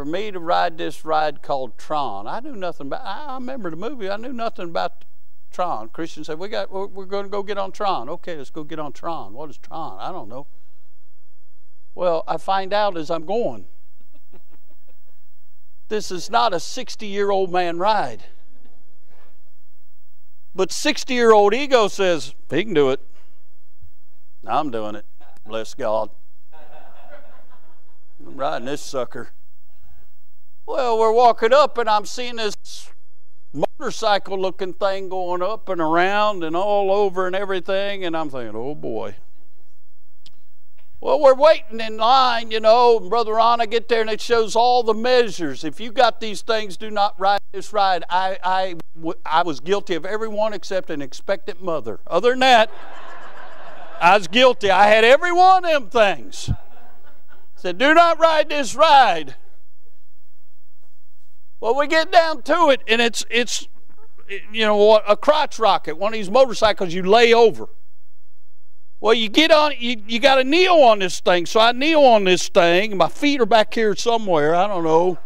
for 0.00 0.06
me 0.06 0.30
to 0.30 0.40
ride 0.40 0.78
this 0.78 1.04
ride 1.04 1.42
called 1.42 1.76
Tron. 1.76 2.26
I 2.26 2.40
knew 2.40 2.56
nothing 2.56 2.86
about 2.86 3.02
I 3.04 3.34
remember 3.34 3.68
the 3.68 3.76
movie. 3.76 4.08
I 4.08 4.16
knew 4.16 4.32
nothing 4.32 4.70
about 4.70 5.04
Tron. 5.50 5.90
Christian 5.90 6.24
said, 6.24 6.38
we 6.38 6.48
got, 6.48 6.72
we're, 6.72 6.86
we're 6.86 7.04
going 7.04 7.24
to 7.24 7.28
go 7.28 7.42
get 7.42 7.58
on 7.58 7.70
Tron. 7.70 8.08
Okay, 8.08 8.34
let's 8.34 8.48
go 8.48 8.64
get 8.64 8.78
on 8.78 8.92
Tron. 8.94 9.34
What 9.34 9.50
is 9.50 9.58
Tron? 9.58 9.98
I 10.00 10.10
don't 10.10 10.30
know. 10.30 10.46
Well, 11.94 12.24
I 12.26 12.38
find 12.38 12.72
out 12.72 12.96
as 12.96 13.10
I'm 13.10 13.26
going. 13.26 13.66
this 15.88 16.10
is 16.10 16.30
not 16.30 16.54
a 16.54 16.60
60 16.60 17.06
year 17.06 17.30
old 17.30 17.52
man 17.52 17.76
ride. 17.78 18.22
But 20.54 20.72
60 20.72 21.12
year 21.12 21.32
old 21.32 21.52
ego 21.52 21.88
says, 21.88 22.34
he 22.48 22.64
can 22.64 22.72
do 22.72 22.88
it. 22.88 23.00
I'm 24.46 24.70
doing 24.70 24.94
it. 24.94 25.04
Bless 25.46 25.74
God. 25.74 26.08
I'm 28.26 28.36
riding 28.38 28.64
this 28.64 28.80
sucker. 28.80 29.32
Well, 30.70 31.00
we're 31.00 31.10
walking 31.10 31.52
up, 31.52 31.78
and 31.78 31.90
I'm 31.90 32.06
seeing 32.06 32.36
this 32.36 32.54
motorcycle 33.52 34.38
looking 34.38 34.72
thing 34.72 35.08
going 35.08 35.42
up 35.42 35.68
and 35.68 35.80
around 35.80 36.44
and 36.44 36.54
all 36.54 36.92
over 36.92 37.26
and 37.26 37.34
everything, 37.34 38.04
and 38.04 38.16
I'm 38.16 38.30
thinking, 38.30 38.54
oh 38.54 38.76
boy. 38.76 39.16
Well, 41.00 41.20
we're 41.20 41.34
waiting 41.34 41.80
in 41.80 41.96
line, 41.96 42.52
you 42.52 42.60
know, 42.60 43.00
Brother 43.00 43.32
Ron, 43.32 43.60
I 43.60 43.66
get 43.66 43.88
there 43.88 44.00
and 44.00 44.08
it 44.08 44.20
shows 44.20 44.54
all 44.54 44.84
the 44.84 44.94
measures. 44.94 45.64
If 45.64 45.80
you 45.80 45.90
got 45.90 46.20
these 46.20 46.40
things, 46.40 46.76
do 46.76 46.88
not 46.88 47.18
ride 47.18 47.40
this 47.50 47.72
ride. 47.72 48.04
I, 48.08 48.38
I, 48.44 48.76
I 49.26 49.42
was 49.42 49.58
guilty 49.58 49.96
of 49.96 50.06
every 50.06 50.28
one 50.28 50.52
except 50.52 50.88
an 50.88 51.02
expectant 51.02 51.60
mother. 51.60 51.98
Other 52.06 52.30
than 52.30 52.38
that, 52.40 52.70
I 54.00 54.16
was 54.16 54.28
guilty. 54.28 54.70
I 54.70 54.86
had 54.86 55.02
every 55.02 55.32
one 55.32 55.64
of 55.64 55.72
them 55.72 55.90
things. 55.90 56.48
Said, 57.56 57.76
do 57.76 57.92
not 57.92 58.20
ride 58.20 58.50
this 58.50 58.76
ride. 58.76 59.34
Well, 61.60 61.74
we 61.76 61.86
get 61.86 62.10
down 62.10 62.42
to 62.42 62.70
it, 62.70 62.80
and 62.88 63.00
it's 63.00 63.24
it's 63.30 63.68
you 64.50 64.64
know 64.64 64.96
a 64.96 65.16
crotch 65.16 65.58
rocket, 65.58 65.98
one 65.98 66.14
of 66.14 66.18
these 66.18 66.30
motorcycles 66.30 66.94
you 66.94 67.02
lay 67.02 67.34
over. 67.34 67.68
Well, 69.00 69.14
you 69.14 69.30
get 69.30 69.50
on, 69.50 69.72
you, 69.78 70.02
you 70.06 70.18
got 70.18 70.34
to 70.36 70.44
kneel 70.44 70.74
on 70.74 70.98
this 70.98 71.20
thing. 71.20 71.46
So 71.46 71.58
I 71.58 71.72
kneel 71.72 72.02
on 72.02 72.24
this 72.24 72.48
thing. 72.48 72.98
My 72.98 73.08
feet 73.08 73.40
are 73.40 73.46
back 73.46 73.72
here 73.72 73.96
somewhere. 73.96 74.54
I 74.54 74.66
don't 74.66 74.84
know. 74.84 75.18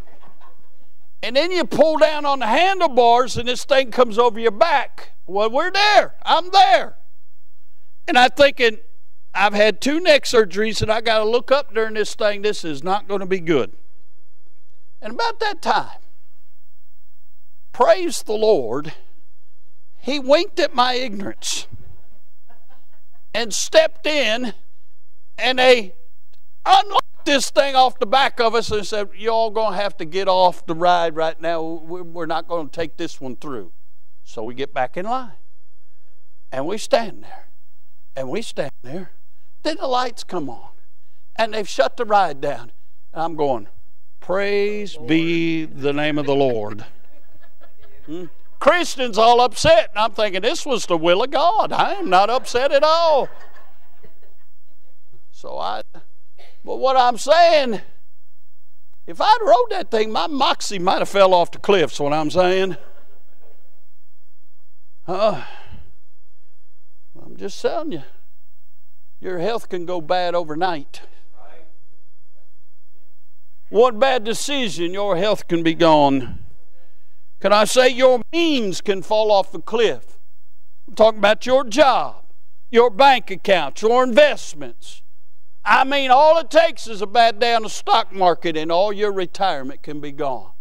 And 1.25 1.35
then 1.35 1.51
you 1.51 1.65
pull 1.65 1.97
down 1.97 2.25
on 2.25 2.39
the 2.39 2.47
handlebars, 2.47 3.37
and 3.37 3.49
this 3.49 3.65
thing 3.65 3.91
comes 3.91 4.17
over 4.17 4.39
your 4.39 4.53
back. 4.53 5.15
Well, 5.27 5.51
we're 5.51 5.73
there. 5.73 6.15
I'm 6.23 6.51
there. 6.51 6.97
And 8.07 8.17
I'm 8.17 8.31
thinking, 8.31 8.79
I've 9.35 9.55
had 9.55 9.81
two 9.81 9.99
neck 9.99 10.25
surgeries, 10.25 10.81
and 10.81 10.93
I 10.93 11.01
got 11.01 11.19
to 11.19 11.25
look 11.25 11.51
up 11.51 11.75
during 11.75 11.95
this 11.95 12.15
thing. 12.15 12.43
This 12.43 12.65
is 12.65 12.85
not 12.85 13.09
going 13.09 13.21
to 13.21 13.27
be 13.27 13.41
good. 13.41 13.73
And 15.03 15.15
about 15.15 15.41
that 15.41 15.63
time, 15.63 15.99
praise 17.75 18.23
the 18.23 18.33
Lord, 18.33 18.95
he 19.99 20.19
winked 20.19 20.59
at 20.59 20.75
my 20.75 20.95
ignorance 20.95 21.67
and 23.35 23.53
stepped 23.53 24.07
in 24.07 24.55
and 25.37 25.59
they 25.59 25.95
unlocked 26.65 27.27
this 27.27 27.51
thing 27.51 27.75
off 27.75 27.99
the 27.99 28.07
back 28.07 28.41
of 28.41 28.55
us 28.55 28.71
and 28.71 28.87
said, 28.87 29.11
you 29.17 29.31
all 29.31 29.51
to 29.53 29.77
have 29.77 29.97
to 29.99 30.05
get 30.05 30.29
off 30.29 30.65
the 30.65 30.75
ride 30.75 31.17
right 31.17 31.39
now. 31.41 31.63
We're 31.63 32.27
not 32.27 32.49
to 32.71 32.73
take 32.73 32.97
this 32.97 33.21
one 33.21 33.37
through. 33.37 33.73
So 34.23 34.43
we 34.43 34.55
get 34.55 34.73
back 34.73 34.97
in 34.97 35.05
line. 35.05 35.33
And 36.53 36.67
we 36.67 36.79
stand 36.79 37.25
there. 37.25 37.49
And 38.17 38.31
we 38.31 38.41
stand 38.41 38.71
there. 38.83 39.11
Then 39.65 39.77
the 39.81 39.89
lights 39.89 40.23
come 40.23 40.49
on. 40.49 40.69
And 41.37 41.53
they've 41.53 41.69
shut 41.69 41.97
the 41.97 42.05
ride 42.05 42.41
down. 42.41 42.71
And 43.13 43.23
I'm 43.23 43.35
going, 43.35 43.69
Praise 44.21 44.97
be 44.97 45.67
the 45.67 45.93
name 45.93 46.17
of 46.17 46.25
the 46.25 46.35
Lord. 46.35 46.87
Hmm? 48.07 48.25
Christians 48.61 49.19
all 49.19 49.41
upset. 49.41 49.91
And 49.91 49.99
I'm 49.99 50.13
thinking, 50.13 50.43
this 50.43 50.65
was 50.65 50.87
the 50.87 50.97
will 50.97 51.23
of 51.23 51.31
God. 51.31 51.73
I 51.73 51.95
am 51.95 52.09
not 52.09 52.31
upset 52.31 52.73
at 52.73 52.83
all. 52.83 53.29
So 55.31 55.59
I, 55.59 55.83
but 56.65 56.77
what 56.77 56.97
I'm 56.97 57.19
saying, 57.19 57.81
if 59.07 59.21
I'd 59.21 59.39
rode 59.43 59.71
that 59.71 59.91
thing, 59.91 60.11
my 60.11 60.27
moxie 60.27 60.79
might 60.79 61.01
have 61.01 61.09
fell 61.09 61.35
off 61.35 61.51
the 61.51 61.59
cliffs, 61.59 62.01
what 62.01 62.15
I'm 62.15 62.31
saying. 62.31 62.77
Huh? 65.07 65.43
I'm 67.23 67.37
just 67.37 67.61
telling 67.61 67.93
you, 67.93 68.03
your 69.21 69.39
health 69.39 69.69
can 69.69 69.85
go 69.85 70.01
bad 70.01 70.35
overnight. 70.35 71.03
One 73.69 73.99
bad 73.99 74.25
decision, 74.25 74.93
your 74.93 75.17
health 75.17 75.49
can 75.49 75.63
be 75.63 75.75
gone. 75.75 76.44
Can 77.45 77.53
I 77.53 77.67
say 77.67 77.91
your 77.91 78.23
means 78.33 78.81
can 78.81 79.03
fall 79.03 79.31
off 79.31 79.53
a 79.53 79.61
cliff? 79.61 80.19
I'm 80.89 80.95
talking 80.95 81.19
about 81.19 81.45
your 81.45 81.63
job, 81.63 82.25
your 82.71 82.89
bank 82.89 83.31
accounts, 83.31 83.83
your 83.83 84.03
investments. 84.03 85.03
I 85.63 85.85
mean, 85.85 86.11
all 86.11 86.39
it 86.39 86.51
takes 86.51 86.87
is 86.87 87.03
a 87.03 87.07
bad 87.07 87.39
day 87.39 87.55
on 87.55 87.65
the 87.65 87.69
stock 87.69 88.15
market 88.15 88.57
and 88.57 88.73
all 88.73 88.95
your 88.95 89.13
retirement 89.13 89.83
can 89.83 90.01
be 90.01 90.11
gone. 90.11 90.53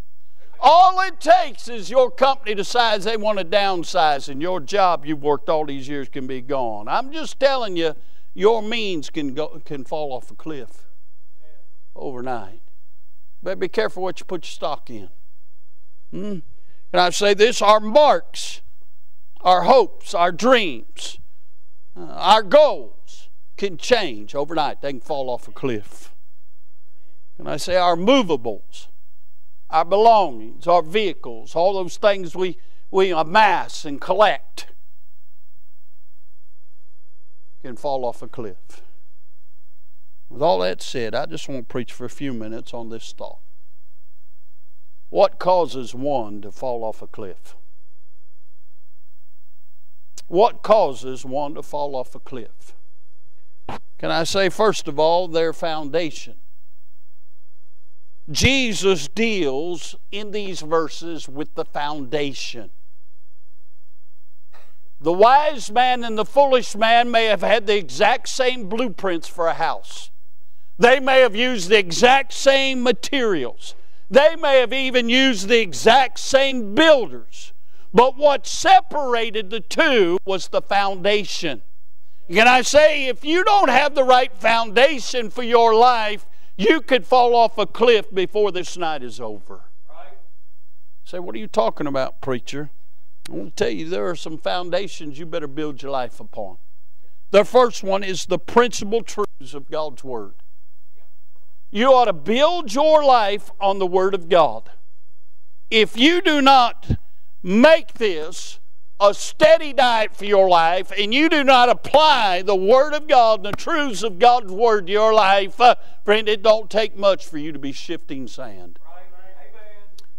All 0.60 1.00
it 1.00 1.22
takes 1.22 1.70
is 1.70 1.90
your 1.90 2.12
company 2.12 2.54
decides 2.54 3.06
they 3.06 3.16
want 3.16 3.40
to 3.40 3.46
downsize 3.46 4.28
and 4.28 4.42
your 4.42 4.60
job 4.60 5.06
you've 5.06 5.24
worked 5.24 5.48
all 5.48 5.66
these 5.66 5.88
years 5.88 6.10
can 6.10 6.28
be 6.28 6.42
gone. 6.42 6.90
I'm 6.90 7.14
just 7.14 7.40
telling 7.40 7.78
you, 7.78 7.96
your 8.34 8.62
means 8.62 9.10
can, 9.10 9.34
go, 9.34 9.62
can 9.64 9.86
fall 9.86 10.12
off 10.12 10.32
a 10.32 10.36
cliff 10.36 10.90
overnight. 11.96 12.62
But 13.42 13.58
be 13.58 13.70
careful 13.70 14.04
what 14.04 14.20
you 14.20 14.26
put 14.26 14.44
your 14.44 14.52
stock 14.52 14.90
in. 14.90 15.08
Hmm? 16.12 16.40
Can 16.94 17.00
I 17.00 17.10
say 17.10 17.34
this? 17.34 17.60
Our 17.60 17.80
marks, 17.80 18.62
our 19.42 19.64
hopes, 19.64 20.14
our 20.14 20.32
dreams, 20.32 21.18
uh, 21.98 22.04
our 22.04 22.44
goals 22.44 23.30
can 23.58 23.78
change 23.78 24.36
overnight. 24.36 24.82
They 24.82 24.92
can 24.92 25.02
fall 25.02 25.32
off 25.32 25.48
a 25.48 25.52
cliff. 25.52 26.14
And 27.40 27.50
I 27.50 27.58
say 27.58 27.78
our 27.78 27.96
movables, 27.96 28.90
our 29.72 29.86
belongings, 29.86 30.68
our 30.68 30.84
vehicles, 30.84 31.56
all 31.56 31.74
those 31.74 31.98
things 31.98 32.36
we, 32.36 32.60
we 32.92 33.10
amass 33.10 33.86
and 33.86 34.00
collect 34.00 34.68
can 37.64 37.76
fall 37.76 38.06
off 38.06 38.22
a 38.22 38.28
cliff. 38.28 38.84
With 40.30 40.44
all 40.44 40.60
that 40.60 40.84
said, 40.84 41.16
I 41.16 41.26
just 41.26 41.50
want 41.50 41.68
to 41.68 41.72
preach 41.72 41.92
for 41.92 42.06
a 42.06 42.10
few 42.10 42.34
minutes 42.34 42.72
on 42.72 42.90
this 42.90 43.12
thought. 43.18 43.40
What 45.14 45.38
causes 45.38 45.94
one 45.94 46.42
to 46.42 46.52
fall 46.52 46.84
off 46.84 47.04
a 47.04 47.06
cliff? 47.06 47.56
What 50.26 50.64
causes 50.64 51.24
one 51.24 51.54
to 51.54 51.62
fall 51.62 51.96
off 51.96 52.16
a 52.16 52.20
cliff? 52.20 52.74
Can 54.00 54.10
I 54.10 54.24
say, 54.24 54.50
first 54.50 54.88
of 54.88 54.98
all, 54.98 55.28
their 55.28 55.54
foundation? 55.54 56.38
Jesus 58.32 59.08
deals 59.08 59.96
in 60.12 60.32
these 60.32 60.62
verses 60.62 61.30
with 61.30 61.54
the 61.54 61.66
foundation. 61.66 62.72
The 65.00 65.14
wise 65.14 65.70
man 65.70 66.04
and 66.04 66.18
the 66.18 66.26
foolish 66.26 66.76
man 66.76 67.12
may 67.12 67.26
have 67.26 67.44
had 67.44 67.68
the 67.68 67.78
exact 67.78 68.30
same 68.30 68.68
blueprints 68.68 69.28
for 69.28 69.46
a 69.46 69.54
house. 69.54 70.10
They 70.80 71.00
may 71.00 71.20
have 71.20 71.36
used 71.36 71.70
the 71.70 71.78
exact 71.78 72.34
same 72.34 72.82
materials. 72.82 73.76
They 74.14 74.36
may 74.36 74.60
have 74.60 74.74
even 74.74 75.10
used 75.10 75.48
the 75.48 75.60
exact 75.60 76.20
same 76.20 76.76
builders. 76.76 77.52
But 77.92 78.16
what 78.16 78.46
separated 78.46 79.50
the 79.50 79.60
two 79.60 80.20
was 80.24 80.50
the 80.50 80.62
foundation. 80.62 81.64
Can 82.32 82.48
I 82.48 82.62
say, 82.62 83.08
if 83.08 83.26
you 83.26 83.44
don't 83.44 83.72
have 83.72 83.96
the 83.96 84.04
right 84.04 84.32
foundation 84.32 85.32
for 85.32 85.42
your 85.42 85.74
life, 85.74 86.28
you 86.56 86.80
could 86.80 87.08
fall 87.08 87.34
off 87.34 87.58
a 87.58 87.66
cliff 87.66 88.06
before 88.14 88.52
this 88.52 88.78
night 88.78 89.02
is 89.02 89.20
over. 89.20 89.62
Right. 89.90 90.20
Say, 91.04 91.18
what 91.18 91.34
are 91.34 91.40
you 91.40 91.48
talking 91.48 91.88
about, 91.88 92.22
preacher? 92.22 92.70
I 93.28 93.34
want 93.34 93.58
to 93.58 93.64
tell 93.64 93.74
you 93.74 93.90
there 93.90 94.08
are 94.08 94.16
some 94.16 94.38
foundations 94.38 95.18
you 95.18 95.26
better 95.26 95.48
build 95.48 95.82
your 95.82 95.92
life 95.92 96.20
upon. 96.20 96.58
The 97.32 97.44
first 97.44 97.82
one 97.82 98.04
is 98.04 98.28
the 98.28 98.38
principal 98.38 99.02
truths 99.02 99.56
of 99.56 99.72
God's 99.72 100.04
Word. 100.04 100.36
You 101.74 101.88
ought 101.88 102.06
to 102.06 102.14
build 102.14 102.72
your 102.72 103.04
life 103.04 103.50
on 103.60 103.80
the 103.80 103.88
Word 103.88 104.14
of 104.14 104.30
God. 104.30 104.70
If 105.72 105.98
you 105.98 106.22
do 106.22 106.40
not 106.40 107.00
make 107.42 107.96
this 107.96 108.60
a 109.00 109.12
steady 109.16 109.74
diet 109.74 110.16
for 110.16 110.26
your 110.26 110.48
life 110.48 110.92
and 110.96 111.12
you 111.12 111.30
do 111.30 111.44
not 111.44 111.70
apply 111.70 112.44
the 112.44 112.56
Word 112.56 112.94
of 112.94 113.08
God 113.08 113.44
and 113.44 113.52
the 113.52 113.58
truths 113.58 114.04
of 114.04 114.20
God's 114.20 114.52
Word 114.52 114.86
to 114.86 114.94
your 114.94 115.16
life, 115.16 115.60
uh, 115.60 115.74
friend, 116.06 116.30
it 116.30 116.44
don't 116.44 116.70
take 116.70 116.96
much 116.96 117.26
for 117.26 117.40
you 117.40 117.52
to 117.52 117.58
be 117.58 117.72
shifting 117.72 118.28
sand. 118.28 118.78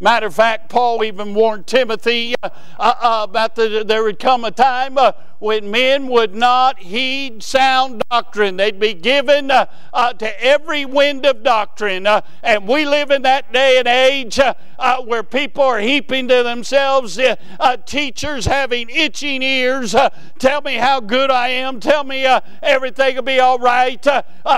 Matter 0.00 0.26
of 0.26 0.34
fact, 0.34 0.70
Paul 0.70 1.04
even 1.04 1.34
warned 1.34 1.68
Timothy 1.68 2.34
uh, 2.42 2.50
uh, 2.80 3.26
about 3.28 3.54
the, 3.54 3.84
there 3.86 4.02
would 4.02 4.18
come 4.18 4.44
a 4.44 4.50
time 4.50 4.98
uh, 4.98 5.12
when 5.44 5.70
men 5.70 6.08
would 6.08 6.34
not 6.34 6.78
heed 6.78 7.42
sound 7.42 8.02
doctrine. 8.08 8.56
They'd 8.56 8.80
be 8.80 8.94
given 8.94 9.50
uh, 9.50 9.66
uh, 9.92 10.14
to 10.14 10.42
every 10.42 10.86
wind 10.86 11.26
of 11.26 11.42
doctrine. 11.42 12.06
Uh, 12.06 12.22
and 12.42 12.66
we 12.66 12.86
live 12.86 13.10
in 13.10 13.20
that 13.22 13.52
day 13.52 13.78
and 13.78 13.86
age 13.86 14.38
uh, 14.38 14.54
uh, 14.78 15.02
where 15.02 15.22
people 15.22 15.62
are 15.62 15.80
heaping 15.80 16.28
to 16.28 16.42
themselves 16.42 17.18
uh, 17.18 17.76
teachers 17.84 18.46
having 18.46 18.88
itching 18.88 19.42
ears. 19.42 19.94
tell 20.38 20.62
me 20.62 20.76
how 20.76 20.98
good 21.00 21.30
I 21.30 21.48
am. 21.48 21.78
Tell 21.78 22.04
me 22.04 22.24
everything 22.62 23.16
will 23.16 23.22
be 23.22 23.38
all 23.38 23.58
right. 23.58 24.02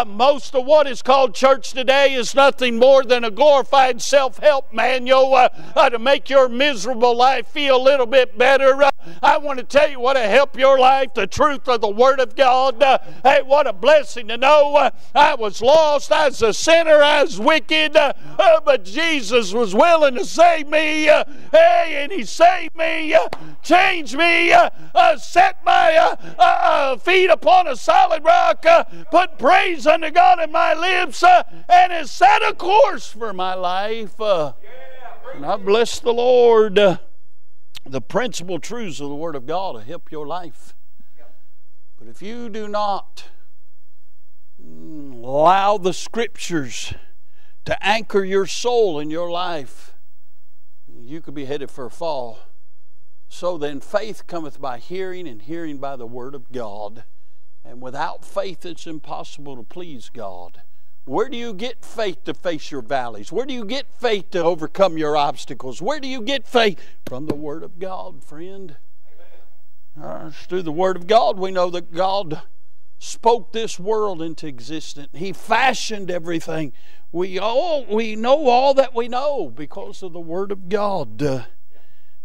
most 0.07 0.55
of 0.55 0.65
what 0.67 0.87
is 0.87 1.03
called 1.03 1.35
church 1.35 1.73
today 1.73 2.15
is 2.15 2.33
nothing 2.33 2.79
more 2.79 3.03
than 3.03 3.25
a 3.25 3.31
glorified 3.33 4.01
self 4.01 4.39
help 4.39 4.73
manual 4.73 5.49
to 5.75 5.99
make 5.99 6.31
your 6.31 6.49
miserable 6.49 7.17
life 7.17 7.49
feel 7.49 7.77
a 7.77 7.83
little 7.83 8.07
bit 8.07 8.39
better. 8.39 8.89
I 9.23 9.39
want 9.39 9.59
to 9.59 9.65
tell 9.65 9.91
you 9.91 9.99
what 9.99 10.15
to 10.15 10.23
help 10.23 10.57
your 10.57 10.76
life 10.79 11.15
the 11.15 11.27
truth 11.27 11.69
of 11.69 11.81
the 11.81 11.89
Word 11.89 12.21
of 12.21 12.37
God. 12.37 12.83
hey, 13.23 13.43
what 13.45 13.67
a 13.67 13.73
blessing 13.73 14.29
to 14.29 14.37
know 14.37 14.91
I 15.15 15.35
was 15.35 15.63
lost, 15.63 16.13
I 16.13 16.29
was 16.29 16.43
a 16.43 16.53
sinner, 16.53 17.03
I 17.03 17.23
was 17.23 17.41
wicked, 17.41 17.97
uh, 17.97 18.13
uh, 18.39 18.61
but 18.61 18.85
Jesus 18.85 19.53
was 19.53 19.75
willing 19.75 20.15
to 20.17 20.25
save 20.25 20.69
me. 20.69 21.09
Uh, 21.09 21.25
hey, 21.53 22.03
and 22.03 22.13
He 22.13 22.25
saved 22.25 22.75
me, 22.77 23.15
uh, 23.15 23.29
changed 23.63 24.17
me, 24.17 24.53
uh, 24.53 24.71
uh, 24.95 25.17
set 25.17 25.65
my 25.65 26.97
feet 27.03 27.31
upon 27.31 27.69
a 27.69 27.77
solid 27.77 28.25
rock, 28.25 28.65
put 29.11 29.39
praise 29.39 29.87
unto 29.87 30.11
God 30.11 30.41
in 30.41 30.53
my 30.53 30.75
lips, 30.75 31.23
and 31.23 31.93
has 31.93 32.11
set 32.11 32.43
a 32.43 32.55
course 32.55 33.07
for 33.07 33.33
my 33.33 33.55
life. 33.55 34.19
and 34.21 35.45
I 35.45 35.57
bless 35.57 36.01
the 36.01 36.13
Lord. 36.13 36.79
The 37.85 38.01
principal 38.01 38.59
truths 38.59 39.01
of 39.01 39.09
the 39.09 39.15
Word 39.15 39.37
of 39.37 39.47
God 39.47 39.75
will 39.75 39.81
help 39.83 40.11
your 40.11 40.27
life. 40.27 40.75
But 41.99 42.09
if 42.09 42.21
you 42.21 42.49
do 42.49 42.69
not 42.69 43.25
mm, 44.63 45.23
allow 45.23 45.79
the 45.79 45.93
Scriptures 45.93 46.95
to 47.65 47.85
anchor 47.85 48.25
your 48.25 48.47
soul 48.47 49.01
in 49.01 49.11
your 49.11 49.31
life, 49.31 49.95
you 50.87 51.21
could 51.21 51.35
be 51.35 51.47
headed 51.47 51.71
for 51.71 51.87
a 51.87 51.91
fall. 51.91 52.39
So 53.29 53.59
then, 53.59 53.81
faith 53.81 54.27
cometh 54.27 54.61
by 54.61 54.79
hearing, 54.79 55.27
and 55.27 55.43
hearing 55.43 55.79
by 55.79 55.97
the 55.97 56.07
Word 56.07 56.35
of 56.35 56.53
God. 56.53 57.05
And 57.65 57.83
without 57.83 58.25
faith, 58.25 58.65
it's 58.65 58.87
impossible 58.87 59.57
to 59.57 59.63
please 59.63 60.11
God. 60.13 60.63
Where 61.07 61.29
do 61.29 61.37
you 61.37 61.55
get 61.55 61.85
faith 61.85 62.25
to 62.25 62.35
face 62.35 62.73
your 62.73 62.83
valleys? 62.83 63.31
Where 63.31 63.47
do 63.47 63.55
you 63.55 63.65
get 63.65 63.87
faith 63.93 64.31
to 64.33 64.43
overcome 64.43 64.99
your 64.99 65.17
obstacles? 65.17 65.81
Where 65.81 66.01
do 66.01 66.09
you 66.09 66.21
get 66.21 66.49
faith? 66.49 66.81
From 67.07 67.27
the 67.27 67.35
Word 67.37 67.63
of 67.63 67.79
God, 67.79 68.25
friend. 68.25 68.77
Uh, 70.01 70.31
through 70.31 70.63
the 70.63 70.73
Word 70.73 70.97
of 70.97 71.07
God, 71.07 71.39
we 71.39 71.53
know 71.53 71.71
that 71.71 71.93
God 71.93 72.43
spoke 72.99 73.53
this 73.53 73.79
world 73.79 74.21
into 74.21 74.49
existence. 74.49 75.11
He 75.13 75.33
fashioned 75.33 76.11
everything. 76.11 76.73
We 77.13 77.39
all 77.39 77.87
we 77.87 78.17
know 78.17 78.49
all 78.49 78.75
that 78.75 78.93
we 78.93 79.07
know 79.07 79.49
because 79.49 80.03
of 80.03 80.13
the 80.13 80.19
Word 80.19 80.51
of 80.51 80.69
God. 80.69 81.23
Uh, 81.23 81.45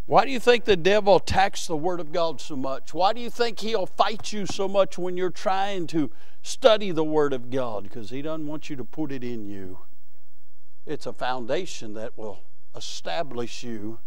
why 0.06 0.24
do 0.24 0.30
you 0.30 0.40
think 0.40 0.64
the 0.64 0.76
devil 0.76 1.16
attacks 1.16 1.66
the 1.66 1.76
Word 1.76 2.00
of 2.00 2.12
God 2.12 2.40
so 2.40 2.56
much? 2.56 2.92
Why 2.92 3.12
do 3.12 3.20
you 3.20 3.30
think 3.30 3.60
he'll 3.60 3.86
fight 3.86 4.32
you 4.32 4.46
so 4.46 4.66
much 4.66 4.98
when 4.98 5.16
you're 5.16 5.30
trying 5.30 5.86
to 5.88 6.10
study 6.42 6.90
the 6.90 7.04
Word 7.04 7.32
of 7.32 7.50
God? 7.50 7.84
Because 7.84 8.10
he 8.10 8.20
doesn't 8.20 8.46
want 8.46 8.68
you 8.68 8.76
to 8.76 8.84
put 8.84 9.12
it 9.12 9.22
in 9.22 9.46
you. 9.46 9.78
It's 10.86 11.06
a 11.06 11.12
foundation 11.12 11.94
that 11.94 12.18
will 12.18 12.42
establish 12.74 13.62
you 13.62 14.00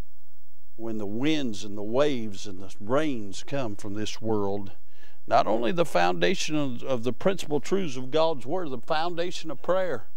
when 0.75 0.97
the 0.97 1.05
winds 1.05 1.63
and 1.63 1.77
the 1.77 1.83
waves 1.83 2.45
and 2.45 2.61
the 2.61 2.73
rains 2.81 3.43
come 3.47 3.77
from 3.77 3.93
this 3.93 4.21
world. 4.21 4.73
Not 5.25 5.47
only 5.47 5.71
the 5.71 5.85
foundation 5.85 6.81
of, 6.85 7.03
the 7.03 7.13
principal 7.13 7.61
truths 7.61 7.95
of 7.95 8.11
God's 8.11 8.45
Word, 8.45 8.69
the 8.69 8.79
foundation 8.79 9.49
of 9.49 9.61
prayer. 9.61 10.07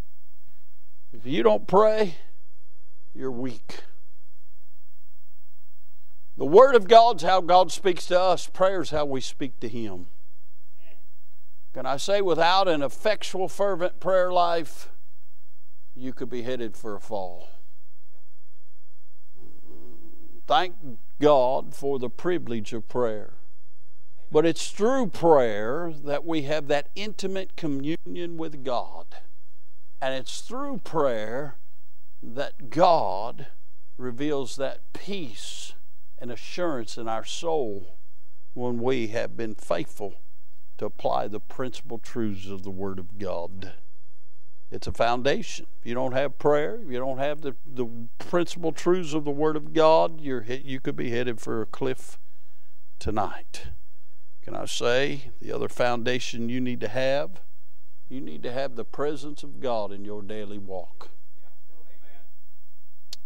If 1.12 1.24
you 1.24 1.44
don't 1.44 1.68
pray, 1.68 2.16
you're 3.14 3.30
weak. 3.30 3.84
The 6.38 6.44
Word 6.44 6.76
of 6.76 6.86
God's 6.86 7.24
how 7.24 7.40
God 7.40 7.72
speaks 7.72 8.06
to 8.06 8.20
us. 8.20 8.46
Prayer 8.46 8.82
is 8.82 8.90
how 8.90 9.04
we 9.04 9.20
speak 9.20 9.58
to 9.58 9.68
Him. 9.68 10.06
Can 11.74 11.84
I 11.84 11.96
say, 11.96 12.20
without 12.20 12.68
an 12.68 12.80
effectual, 12.80 13.48
fervent 13.48 13.98
prayer 13.98 14.32
life, 14.32 14.88
you 15.96 16.12
could 16.12 16.30
be 16.30 16.42
headed 16.42 16.76
for 16.76 16.94
a 16.94 17.00
fall. 17.00 17.48
Thank 20.46 20.76
God 21.20 21.74
for 21.74 21.98
the 21.98 22.08
privilege 22.08 22.72
of 22.72 22.88
prayer. 22.88 23.34
But 24.30 24.46
it's 24.46 24.70
through 24.70 25.08
prayer 25.08 25.92
that 26.04 26.24
we 26.24 26.42
have 26.42 26.68
that 26.68 26.88
intimate 26.94 27.56
communion 27.56 28.36
with 28.36 28.62
God. 28.62 29.06
And 30.00 30.14
it's 30.14 30.40
through 30.42 30.78
prayer 30.84 31.56
that 32.22 32.70
God 32.70 33.48
reveals 33.96 34.54
that 34.54 34.92
peace 34.92 35.72
and 36.20 36.30
assurance 36.30 36.96
in 36.96 37.08
our 37.08 37.24
soul 37.24 37.96
when 38.54 38.78
we 38.78 39.08
have 39.08 39.36
been 39.36 39.54
faithful 39.54 40.14
to 40.78 40.86
apply 40.86 41.28
the 41.28 41.40
principal 41.40 41.98
truths 41.98 42.48
of 42.48 42.62
the 42.62 42.70
Word 42.70 42.98
of 42.98 43.18
God. 43.18 43.72
It's 44.70 44.86
a 44.86 44.92
foundation. 44.92 45.66
If 45.80 45.86
you 45.86 45.94
don't 45.94 46.12
have 46.12 46.38
prayer, 46.38 46.80
if 46.82 46.90
you 46.90 46.98
don't 46.98 47.18
have 47.18 47.40
the, 47.40 47.56
the 47.66 47.86
principal 48.18 48.72
truths 48.72 49.14
of 49.14 49.24
the 49.24 49.30
Word 49.30 49.56
of 49.56 49.72
God, 49.72 50.20
you're, 50.20 50.42
you 50.42 50.80
could 50.80 50.96
be 50.96 51.10
headed 51.10 51.40
for 51.40 51.62
a 51.62 51.66
cliff 51.66 52.18
tonight. 52.98 53.68
Can 54.42 54.54
I 54.54 54.66
say 54.66 55.30
the 55.40 55.52
other 55.52 55.68
foundation 55.68 56.48
you 56.48 56.60
need 56.60 56.80
to 56.80 56.88
have? 56.88 57.40
You 58.08 58.20
need 58.20 58.42
to 58.42 58.52
have 58.52 58.76
the 58.76 58.84
presence 58.84 59.42
of 59.42 59.60
God 59.60 59.92
in 59.92 60.04
your 60.04 60.22
daily 60.22 60.58
walk. 60.58 61.10
Yeah. 61.36 62.18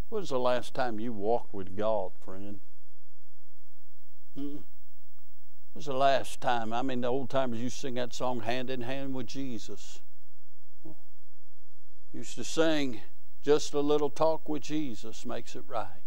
When 0.08 0.20
was 0.20 0.30
the 0.30 0.38
last 0.38 0.74
time 0.74 1.00
you 1.00 1.12
walked 1.12 1.54
with 1.54 1.76
God, 1.76 2.12
friend? 2.24 2.60
Was 4.36 5.86
the 5.86 5.94
last 5.94 6.40
time? 6.40 6.72
I 6.72 6.82
mean, 6.82 7.00
the 7.00 7.08
old 7.08 7.30
timers 7.30 7.60
used 7.60 7.76
to 7.76 7.80
sing 7.82 7.94
that 7.94 8.12
song, 8.12 8.40
Hand 8.40 8.70
in 8.70 8.82
Hand 8.82 9.14
with 9.14 9.26
Jesus. 9.26 10.00
Used 12.12 12.34
to 12.36 12.44
sing, 12.44 13.00
Just 13.42 13.74
a 13.74 13.80
little 13.80 14.10
talk 14.10 14.48
with 14.48 14.62
Jesus 14.62 15.24
makes 15.24 15.56
it 15.56 15.64
right. 15.66 16.02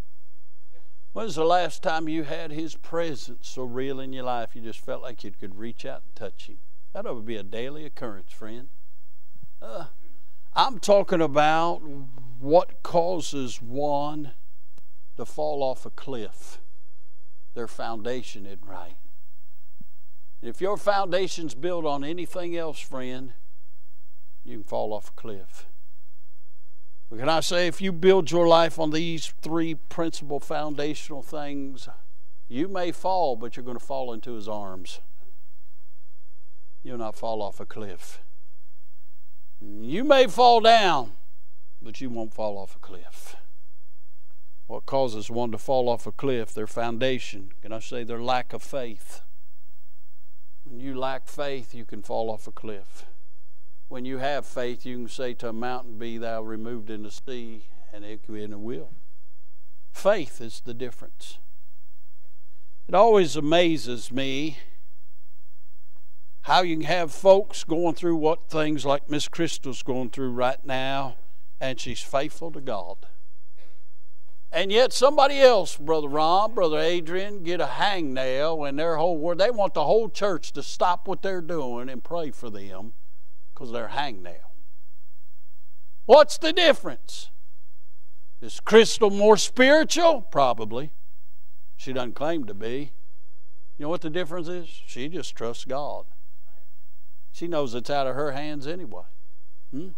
When's 1.12 1.34
the 1.34 1.44
last 1.44 1.82
time 1.82 2.08
you 2.08 2.24
had 2.24 2.50
His 2.50 2.76
presence 2.76 3.48
so 3.48 3.64
real 3.64 4.00
in 4.00 4.12
your 4.12 4.24
life 4.24 4.54
you 4.54 4.62
just 4.62 4.80
felt 4.80 5.02
like 5.02 5.24
you 5.24 5.30
could 5.30 5.56
reach 5.56 5.84
out 5.84 6.02
and 6.04 6.14
touch 6.14 6.46
Him? 6.46 6.58
That 6.92 7.02
to 7.02 7.14
be 7.14 7.36
a 7.36 7.42
daily 7.42 7.84
occurrence, 7.84 8.32
friend. 8.32 8.68
Uh, 9.60 9.86
I'm 10.54 10.78
talking 10.78 11.20
about 11.20 11.80
what 12.38 12.82
causes 12.82 13.60
one 13.60 14.32
to 15.16 15.24
fall 15.24 15.62
off 15.62 15.86
a 15.86 15.90
cliff. 15.90 16.60
Their 17.56 17.66
foundation 17.66 18.44
isn't 18.44 18.66
right. 18.66 18.98
If 20.42 20.60
your 20.60 20.76
foundation's 20.76 21.54
built 21.54 21.86
on 21.86 22.04
anything 22.04 22.54
else, 22.54 22.78
friend, 22.78 23.32
you 24.44 24.58
can 24.58 24.64
fall 24.64 24.92
off 24.92 25.08
a 25.08 25.12
cliff. 25.12 25.66
But 27.08 27.18
can 27.18 27.30
I 27.30 27.40
say, 27.40 27.66
if 27.66 27.80
you 27.80 27.92
build 27.92 28.30
your 28.30 28.46
life 28.46 28.78
on 28.78 28.90
these 28.90 29.32
three 29.40 29.74
principal 29.74 30.38
foundational 30.38 31.22
things, 31.22 31.88
you 32.46 32.68
may 32.68 32.92
fall, 32.92 33.36
but 33.36 33.56
you're 33.56 33.64
going 33.64 33.78
to 33.78 33.84
fall 33.84 34.12
into 34.12 34.34
his 34.34 34.48
arms. 34.48 35.00
You'll 36.82 36.98
not 36.98 37.16
fall 37.16 37.40
off 37.40 37.58
a 37.58 37.64
cliff. 37.64 38.20
You 39.62 40.04
may 40.04 40.26
fall 40.26 40.60
down, 40.60 41.12
but 41.80 42.02
you 42.02 42.10
won't 42.10 42.34
fall 42.34 42.58
off 42.58 42.76
a 42.76 42.80
cliff. 42.80 43.36
What 44.66 44.86
causes 44.86 45.30
one 45.30 45.52
to 45.52 45.58
fall 45.58 45.88
off 45.88 46.06
a 46.06 46.12
cliff? 46.12 46.52
Their 46.52 46.66
foundation. 46.66 47.52
Can 47.62 47.72
I 47.72 47.78
say 47.78 48.02
their 48.02 48.20
lack 48.20 48.52
of 48.52 48.62
faith? 48.62 49.22
When 50.64 50.80
you 50.80 50.98
lack 50.98 51.28
faith, 51.28 51.74
you 51.74 51.84
can 51.84 52.02
fall 52.02 52.30
off 52.30 52.48
a 52.48 52.52
cliff. 52.52 53.06
When 53.88 54.04
you 54.04 54.18
have 54.18 54.44
faith, 54.44 54.84
you 54.84 54.96
can 54.96 55.08
say 55.08 55.34
to 55.34 55.50
a 55.50 55.52
mountain, 55.52 55.98
Be 55.98 56.18
thou 56.18 56.42
removed 56.42 56.90
in 56.90 57.04
the 57.04 57.10
sea, 57.10 57.66
and 57.92 58.04
it 58.04 58.22
will. 58.28 58.90
Faith 59.92 60.40
is 60.40 60.60
the 60.64 60.74
difference. 60.74 61.38
It 62.88 62.94
always 62.94 63.36
amazes 63.36 64.10
me 64.10 64.58
how 66.42 66.62
you 66.62 66.76
can 66.76 66.86
have 66.86 67.12
folks 67.12 67.64
going 67.64 67.94
through 67.94 68.16
what 68.16 68.48
things 68.48 68.84
like 68.84 69.08
Miss 69.08 69.28
Crystal's 69.28 69.82
going 69.82 70.10
through 70.10 70.30
right 70.30 70.64
now, 70.64 71.16
and 71.60 71.80
she's 71.80 72.00
faithful 72.00 72.50
to 72.52 72.60
God. 72.60 72.98
And 74.56 74.72
yet 74.72 74.94
somebody 74.94 75.38
else, 75.38 75.76
Brother 75.76 76.08
Ron, 76.08 76.54
Brother 76.54 76.78
Adrian, 76.78 77.42
get 77.42 77.60
a 77.60 77.66
hangnail 77.66 78.66
in 78.66 78.76
their 78.76 78.96
whole 78.96 79.18
world. 79.18 79.36
They 79.38 79.50
want 79.50 79.74
the 79.74 79.84
whole 79.84 80.08
church 80.08 80.52
to 80.52 80.62
stop 80.62 81.06
what 81.06 81.20
they're 81.20 81.42
doing 81.42 81.90
and 81.90 82.02
pray 82.02 82.30
for 82.30 82.48
them 82.48 82.94
because 83.52 83.70
they're 83.70 83.88
hangnail. 83.88 84.48
What's 86.06 86.38
the 86.38 86.54
difference? 86.54 87.28
Is 88.40 88.58
Crystal 88.60 89.10
more 89.10 89.36
spiritual? 89.36 90.22
Probably. 90.22 90.90
She 91.76 91.92
doesn't 91.92 92.14
claim 92.14 92.44
to 92.46 92.54
be. 92.54 92.92
You 93.76 93.82
know 93.82 93.88
what 93.90 94.00
the 94.00 94.08
difference 94.08 94.48
is? 94.48 94.68
She 94.86 95.10
just 95.10 95.36
trusts 95.36 95.66
God. 95.66 96.06
She 97.30 97.46
knows 97.46 97.74
it's 97.74 97.90
out 97.90 98.06
of 98.06 98.14
her 98.14 98.32
hands 98.32 98.66
anyway. 98.66 99.04
Hmm? 99.70 99.88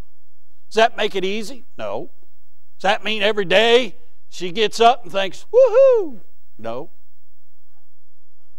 Does 0.68 0.74
that 0.74 0.96
make 0.96 1.14
it 1.14 1.24
easy? 1.24 1.64
No. 1.78 2.10
Does 2.76 2.82
that 2.82 3.04
mean 3.04 3.22
every 3.22 3.44
day 3.44 3.94
she 4.28 4.52
gets 4.52 4.80
up 4.80 5.04
and 5.04 5.12
thinks, 5.12 5.46
woohoo? 5.52 6.20
No. 6.58 6.90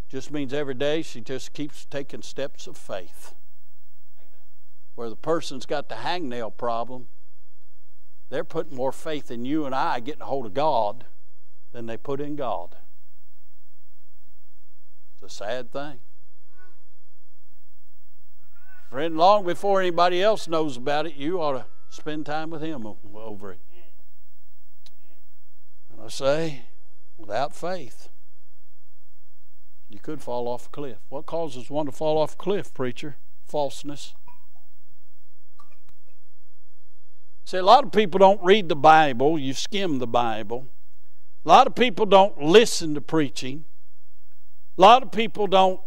Just 0.09 0.31
means 0.31 0.53
every 0.53 0.73
day 0.73 1.01
she 1.01 1.21
just 1.21 1.53
keeps 1.53 1.85
taking 1.85 2.21
steps 2.21 2.65
of 2.65 2.75
faith. 2.75 3.35
Where 4.95 5.09
the 5.09 5.15
person's 5.15 5.65
got 5.65 5.87
the 5.87 5.95
hangnail 5.95 6.57
problem, 6.57 7.07
they're 8.29 8.43
putting 8.43 8.75
more 8.75 8.91
faith 8.91 9.31
in 9.31 9.45
you 9.45 9.65
and 9.65 9.75
I 9.75 9.99
getting 9.99 10.21
a 10.21 10.25
hold 10.25 10.45
of 10.45 10.53
God 10.53 11.05
than 11.71 11.85
they 11.85 11.97
put 11.97 12.19
in 12.19 12.35
God. 12.35 12.75
It's 15.13 15.33
a 15.33 15.35
sad 15.35 15.71
thing. 15.71 15.99
Friend, 18.89 19.15
long 19.15 19.45
before 19.45 19.79
anybody 19.79 20.23
else 20.23 20.47
knows 20.47 20.77
about 20.77 21.05
it, 21.05 21.13
you 21.13 21.39
ought 21.39 21.51
to 21.51 21.65
spend 21.89 22.25
time 22.25 22.49
with 22.49 22.63
Him 22.63 22.87
over 23.13 23.51
it. 23.51 23.59
I 26.03 26.07
say, 26.07 26.61
without 27.17 27.55
faith, 27.55 28.09
you 29.89 29.99
could 29.99 30.21
fall 30.21 30.47
off 30.47 30.67
a 30.67 30.69
cliff. 30.69 30.99
What 31.09 31.25
causes 31.25 31.69
one 31.69 31.87
to 31.87 31.91
fall 31.91 32.17
off 32.17 32.33
a 32.33 32.37
cliff, 32.37 32.73
preacher? 32.73 33.17
Falseness. 33.45 34.13
See, 37.45 37.57
a 37.57 37.63
lot 37.63 37.83
of 37.83 37.91
people 37.91 38.19
don't 38.19 38.43
read 38.43 38.69
the 38.69 38.75
Bible, 38.75 39.39
you 39.39 39.53
skim 39.53 39.97
the 39.97 40.07
Bible. 40.07 40.67
A 41.43 41.47
lot 41.47 41.67
of 41.67 41.73
people 41.73 42.05
don't 42.05 42.41
listen 42.41 42.93
to 42.93 43.01
preaching. 43.01 43.65
A 44.77 44.81
lot 44.81 45.01
of 45.01 45.11
people 45.11 45.47
don't 45.47 45.81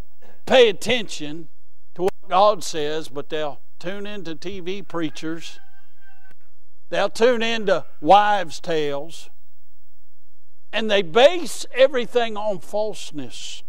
pay 0.44 0.68
attention 0.68 1.48
to 1.94 2.02
what 2.02 2.28
God 2.28 2.64
says, 2.64 3.08
but 3.08 3.28
they'll 3.28 3.60
tune 3.78 4.06
into 4.06 4.34
TV 4.34 4.86
preachers. 4.86 5.60
They'll 6.90 7.08
tune 7.08 7.42
into 7.42 7.86
wives' 8.00 8.58
tales. 8.60 9.30
And 10.72 10.90
they 10.90 11.02
base 11.02 11.66
everything 11.74 12.36
on 12.36 12.60
falseness. 12.60 13.62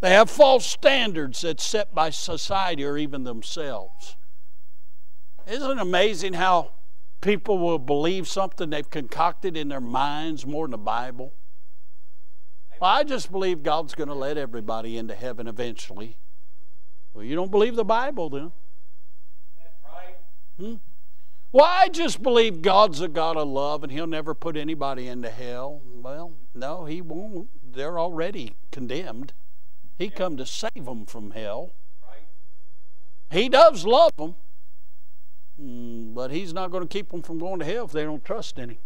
They 0.00 0.10
have 0.10 0.28
false 0.28 0.66
standards 0.66 1.42
that's 1.42 1.64
set 1.64 1.94
by 1.94 2.10
society 2.10 2.84
or 2.84 2.98
even 2.98 3.24
themselves. 3.24 4.16
Isn't 5.46 5.70
it 5.70 5.78
amazing 5.78 6.34
how 6.34 6.72
people 7.20 7.58
will 7.58 7.78
believe 7.78 8.28
something 8.28 8.70
they've 8.70 8.90
concocted 8.90 9.56
in 9.56 9.68
their 9.68 9.80
minds 9.80 10.44
more 10.44 10.66
than 10.66 10.72
the 10.72 10.78
Bible? 10.78 11.32
Well, 12.80 12.90
I 12.90 13.04
just 13.04 13.30
believe 13.30 13.62
God's 13.62 13.94
going 13.94 14.08
to 14.08 14.14
let 14.14 14.36
everybody 14.36 14.98
into 14.98 15.14
heaven 15.14 15.46
eventually. 15.46 16.16
Well, 17.14 17.24
you 17.24 17.36
don't 17.36 17.50
believe 17.50 17.76
the 17.76 17.84
Bible 17.84 18.28
then? 18.28 18.52
Hmm? 20.58 20.74
Well, 21.52 21.66
I 21.68 21.88
just 21.88 22.22
believe 22.22 22.62
God's 22.62 23.00
a 23.00 23.08
God 23.08 23.36
of 23.36 23.46
love 23.46 23.82
and 23.82 23.92
He'll 23.92 24.06
never 24.06 24.34
put 24.34 24.56
anybody 24.56 25.06
into 25.06 25.28
hell. 25.28 25.82
Well, 25.84 26.32
no, 26.54 26.86
He 26.86 27.02
won't. 27.02 27.48
They're 27.74 27.98
already 27.98 28.56
condemned. 28.70 29.34
He 29.98 30.08
come 30.08 30.36
to 30.38 30.46
save 30.46 30.86
them 30.86 31.06
from 31.06 31.32
hell. 31.32 31.72
He 33.32 33.48
does 33.48 33.86
love 33.86 34.12
them. 34.18 34.34
Mm, 35.60 36.14
but 36.14 36.30
he's 36.30 36.52
not 36.52 36.70
going 36.70 36.86
to 36.86 36.88
keep 36.88 37.10
them 37.10 37.22
from 37.22 37.38
going 37.38 37.60
to 37.60 37.64
hell 37.64 37.86
if 37.86 37.92
they 37.92 38.04
don't 38.04 38.24
trust 38.24 38.58
in 38.58 38.70
him. 38.70 38.78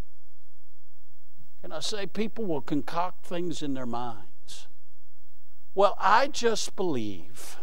Can 1.63 1.73
I 1.73 1.81
say 1.81 2.07
people 2.07 2.45
will 2.45 2.61
concoct 2.61 3.27
things 3.27 3.61
in 3.61 3.75
their 3.75 3.87
minds? 3.87 4.69
Well, 5.75 5.97
I 5.99 6.29
just 6.29 6.77
believe 6.77 7.57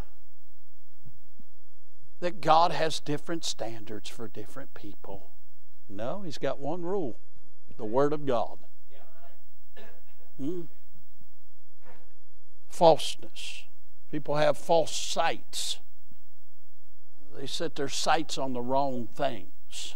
that 2.24 2.40
God 2.40 2.72
has 2.72 3.02
different 3.02 3.44
standards 3.44 4.10
for 4.10 4.30
different 4.30 4.74
people. 4.74 5.32
No, 5.90 6.22
he's 6.22 6.38
got 6.38 6.58
one 6.58 6.82
rule 6.82 7.20
the 7.76 7.86
Word 7.86 8.14
of 8.14 8.26
God. 8.26 8.60
Hmm? 10.40 10.62
Falseness. 12.70 13.66
People 14.10 14.38
have 14.38 14.58
false 14.58 14.96
sights 14.96 15.80
they 17.36 17.48
set 17.48 17.76
their 17.76 17.90
sights 17.90 18.38
on 18.38 18.54
the 18.54 18.62
wrong 18.62 19.08
things. 19.08 19.96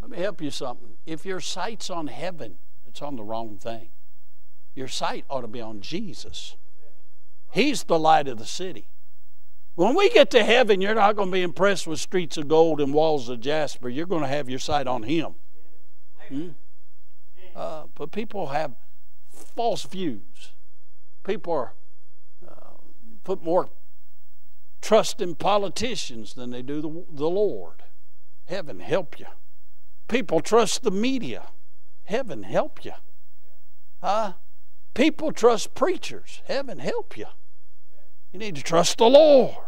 Let 0.00 0.10
me 0.10 0.18
help 0.18 0.40
you 0.40 0.50
something. 0.50 0.96
If 1.04 1.26
your 1.26 1.40
sight's 1.40 1.90
on 1.90 2.06
heaven, 2.06 2.58
it's 2.86 3.02
on 3.02 3.16
the 3.16 3.24
wrong 3.24 3.58
thing. 3.58 3.88
Your 4.74 4.88
sight 4.88 5.24
ought 5.28 5.40
to 5.40 5.48
be 5.48 5.60
on 5.60 5.80
Jesus. 5.80 6.56
He's 7.50 7.84
the 7.84 7.98
light 7.98 8.28
of 8.28 8.38
the 8.38 8.46
city. 8.46 8.88
When 9.78 9.94
we 9.94 10.10
get 10.10 10.28
to 10.32 10.42
heaven, 10.42 10.80
you're 10.80 10.96
not 10.96 11.14
going 11.14 11.28
to 11.28 11.32
be 11.32 11.42
impressed 11.42 11.86
with 11.86 12.00
streets 12.00 12.36
of 12.36 12.48
gold 12.48 12.80
and 12.80 12.92
walls 12.92 13.28
of 13.28 13.38
jasper. 13.38 13.88
You're 13.88 14.06
going 14.06 14.22
to 14.22 14.28
have 14.28 14.50
your 14.50 14.58
sight 14.58 14.88
on 14.88 15.04
Him. 15.04 15.36
Hmm? 16.28 16.48
Uh, 17.54 17.84
but 17.94 18.10
people 18.10 18.48
have 18.48 18.72
false 19.30 19.84
views. 19.84 20.50
People 21.22 21.52
are, 21.52 21.74
uh, 22.44 22.78
put 23.22 23.40
more 23.44 23.70
trust 24.82 25.20
in 25.20 25.36
politicians 25.36 26.34
than 26.34 26.50
they 26.50 26.62
do 26.62 26.80
the, 26.80 27.04
the 27.12 27.30
Lord. 27.30 27.84
Heaven 28.46 28.80
help 28.80 29.20
you. 29.20 29.26
People 30.08 30.40
trust 30.40 30.82
the 30.82 30.90
media. 30.90 31.50
Heaven 32.02 32.42
help 32.42 32.84
you. 32.84 32.94
Huh? 34.02 34.32
People 34.94 35.30
trust 35.30 35.76
preachers. 35.76 36.42
Heaven 36.46 36.80
help 36.80 37.16
you. 37.16 37.26
You 38.32 38.40
need 38.40 38.56
to 38.56 38.62
trust 38.64 38.98
the 38.98 39.06
Lord. 39.06 39.67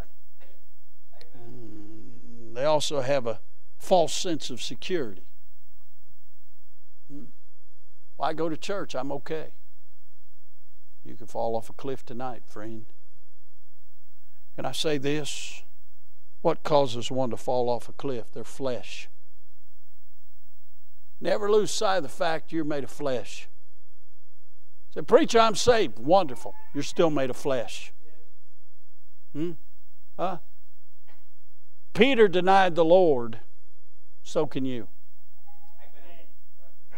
They 2.55 2.65
also 2.65 3.01
have 3.01 3.27
a 3.27 3.41
false 3.79 4.15
sense 4.15 4.51
of 4.51 4.61
security. 4.61 5.27
Mm. 7.13 7.27
Well, 8.19 8.29
I 8.29 8.33
go 8.33 8.49
to 8.49 8.57
church, 8.57 8.95
I'm 8.95 9.13
okay. 9.13 9.55
You 11.05 11.15
can 11.15 11.27
fall 11.27 11.57
off 11.57 11.71
a 11.71 11.73
cliff 11.73 12.05
tonight, 12.05 12.43
friend. 12.47 12.87
Can 14.57 14.67
I 14.67 14.73
say 14.73 14.99
this? 14.99 15.63
What 16.43 16.63
causes 16.63 17.11
one 17.11 17.31
to 17.31 17.37
fall 17.37 17.69
off 17.69 17.89
a 17.89 17.93
cliff? 17.93 18.33
Their 18.33 18.45
flesh. 18.45 19.09
Never 21.21 21.51
lose 21.51 21.71
sight 21.71 21.99
of 21.99 22.03
the 22.03 22.09
fact 22.09 22.53
you're 22.53 22.65
made 22.65 22.85
of 22.85 22.91
flesh. 22.91 23.49
Say, 24.95 25.03
preacher, 25.03 25.39
I'm 25.39 25.55
saved. 25.55 25.99
Wonderful. 25.99 26.55
You're 26.75 26.83
still 26.83 27.11
made 27.11 27.31
of 27.31 27.37
flesh. 27.37 27.93
Hmm? 29.33 29.53
Huh? 30.19 30.39
Peter 31.95 32.29
denied 32.29 32.75
the 32.75 32.85
Lord. 32.85 33.41
So 34.23 34.47
can 34.47 34.65
you. 34.65 34.89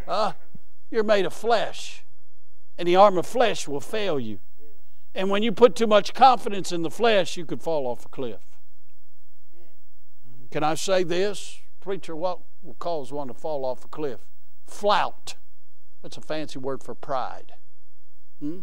Huh? 0.07 0.33
You're 0.91 1.05
made 1.05 1.25
of 1.25 1.33
flesh. 1.33 2.05
And 2.77 2.89
the 2.89 2.97
arm 2.97 3.19
of 3.19 3.27
flesh 3.27 3.69
will 3.69 3.81
fail 3.81 4.19
you. 4.19 4.41
And 5.15 5.31
when 5.31 5.43
you 5.43 5.53
put 5.53 5.77
too 5.77 5.87
much 5.87 6.15
confidence 6.15 6.73
in 6.73 6.83
the 6.83 6.91
flesh, 6.91 7.37
you 7.37 7.45
could 7.45 7.63
fall 7.63 7.87
off 7.87 8.07
a 8.07 8.09
cliff. 8.09 8.41
Can 10.51 10.65
I 10.65 10.75
say 10.75 11.03
this? 11.03 11.61
Preacher, 11.81 12.17
what 12.17 12.41
will 12.63 12.75
cause 12.75 13.13
one 13.13 13.29
to 13.29 13.35
fall 13.35 13.65
off 13.65 13.85
a 13.85 13.89
cliff? 13.89 14.21
Flout. 14.67 15.37
That's 16.03 16.17
a 16.17 16.21
fancy 16.21 16.59
word 16.59 16.83
for 16.83 16.95
pride. 16.95 17.53
Hmm? 18.41 18.61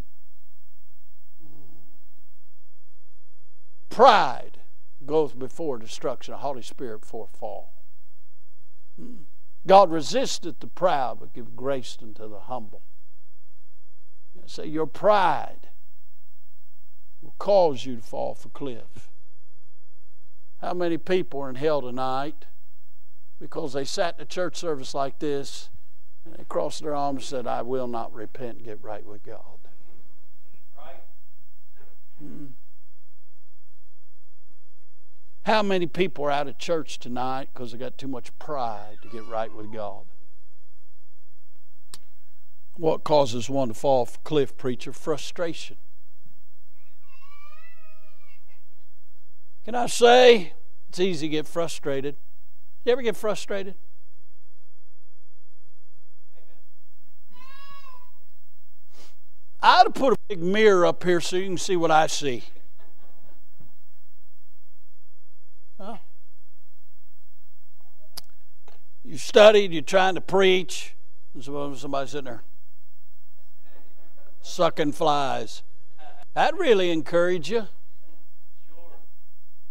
Pride 3.90 4.59
goes 5.06 5.34
before 5.34 5.78
destruction, 5.78 6.34
a 6.34 6.38
haughty 6.38 6.62
spirit 6.62 7.02
before 7.02 7.28
fall. 7.28 7.74
God 9.66 9.92
resisteth 9.92 10.60
the 10.60 10.68
proud, 10.68 11.20
but 11.20 11.34
give 11.34 11.56
grace 11.56 11.98
unto 12.02 12.30
the 12.30 12.40
humble. 12.40 12.82
You 14.36 14.44
say 14.46 14.66
your 14.66 14.88
pride 14.88 15.70
will 17.22 17.36
cause 17.38 17.86
you 17.86 17.98
to 17.98 18.02
fall 18.02 18.32
off 18.32 18.46
a 18.46 18.50
cliff. 18.50 19.10
How 20.62 20.74
many 20.74 20.98
people 20.98 21.42
are 21.42 21.50
in 21.50 21.56
hell 21.56 21.82
tonight 21.82 22.46
because 23.40 23.74
they 23.74 23.86
sat 23.86 24.16
in 24.18 24.24
a 24.24 24.26
church 24.26 24.58
service 24.58 24.94
like 24.94 25.20
this 25.20 25.70
and 26.26 26.36
they 26.36 26.44
crossed 26.46 26.82
their 26.82 26.96
arms 26.96 27.32
and 27.32 27.46
said, 27.46 27.48
I 27.48 27.62
will 27.62 27.88
not 27.88 28.14
repent 28.14 28.58
and 28.58 28.66
get 28.66 28.84
right 28.84 29.06
with 29.06 29.24
God? 29.24 29.60
Right. 30.78 31.04
Hmm. 32.20 32.46
How 35.46 35.64
many 35.64 35.88
people 35.88 36.26
are 36.26 36.32
out 36.32 36.48
of 36.48 36.58
church 36.58 37.00
tonight 37.00 37.50
because 37.54 37.72
they 37.72 37.78
got 37.78 37.98
too 37.98 38.08
much 38.08 38.38
pride 38.40 38.98
to 39.02 39.08
get 39.08 39.26
right 39.26 39.54
with 39.54 39.74
God? 39.74 40.06
What 42.76 43.04
causes 43.04 43.50
one 43.50 43.70
to 43.70 43.74
fall 43.74 44.04
off 44.04 44.16
a 44.16 44.20
cliff, 44.20 44.56
preacher? 44.56 44.94
Frustration. 44.94 45.78
Can 49.66 49.76
I 49.76 49.88
say 49.88 50.54
it's 50.88 51.00
easy 51.00 51.28
to 51.28 51.32
get 51.32 51.48
frustrated? 51.48 52.16
You 52.86 52.92
ever 52.94 53.02
get 53.02 53.18
frustrated? 53.18 53.76
I 59.62 59.82
ought 59.82 59.84
to 59.84 59.90
put 59.92 60.14
a 60.14 60.16
big 60.30 60.42
mirror 60.42 60.86
up 60.86 61.04
here 61.04 61.20
so 61.20 61.36
you 61.36 61.46
can 61.46 61.58
see 61.58 61.76
what 61.76 61.92
I 61.92 62.08
see. 62.08 62.46
Huh? 65.80 65.98
You 69.10 69.18
studied, 69.18 69.74
you're 69.74 69.82
trying 69.82 70.14
to 70.14 70.22
preach, 70.22 70.94
and 71.34 71.44
somebody's 71.44 72.12
sitting 72.12 72.26
there 72.26 72.44
sucking 74.42 74.92
flies. 74.92 75.64
That 76.36 76.56
really 76.60 76.92
encourage 76.92 77.50
you. 77.50 77.70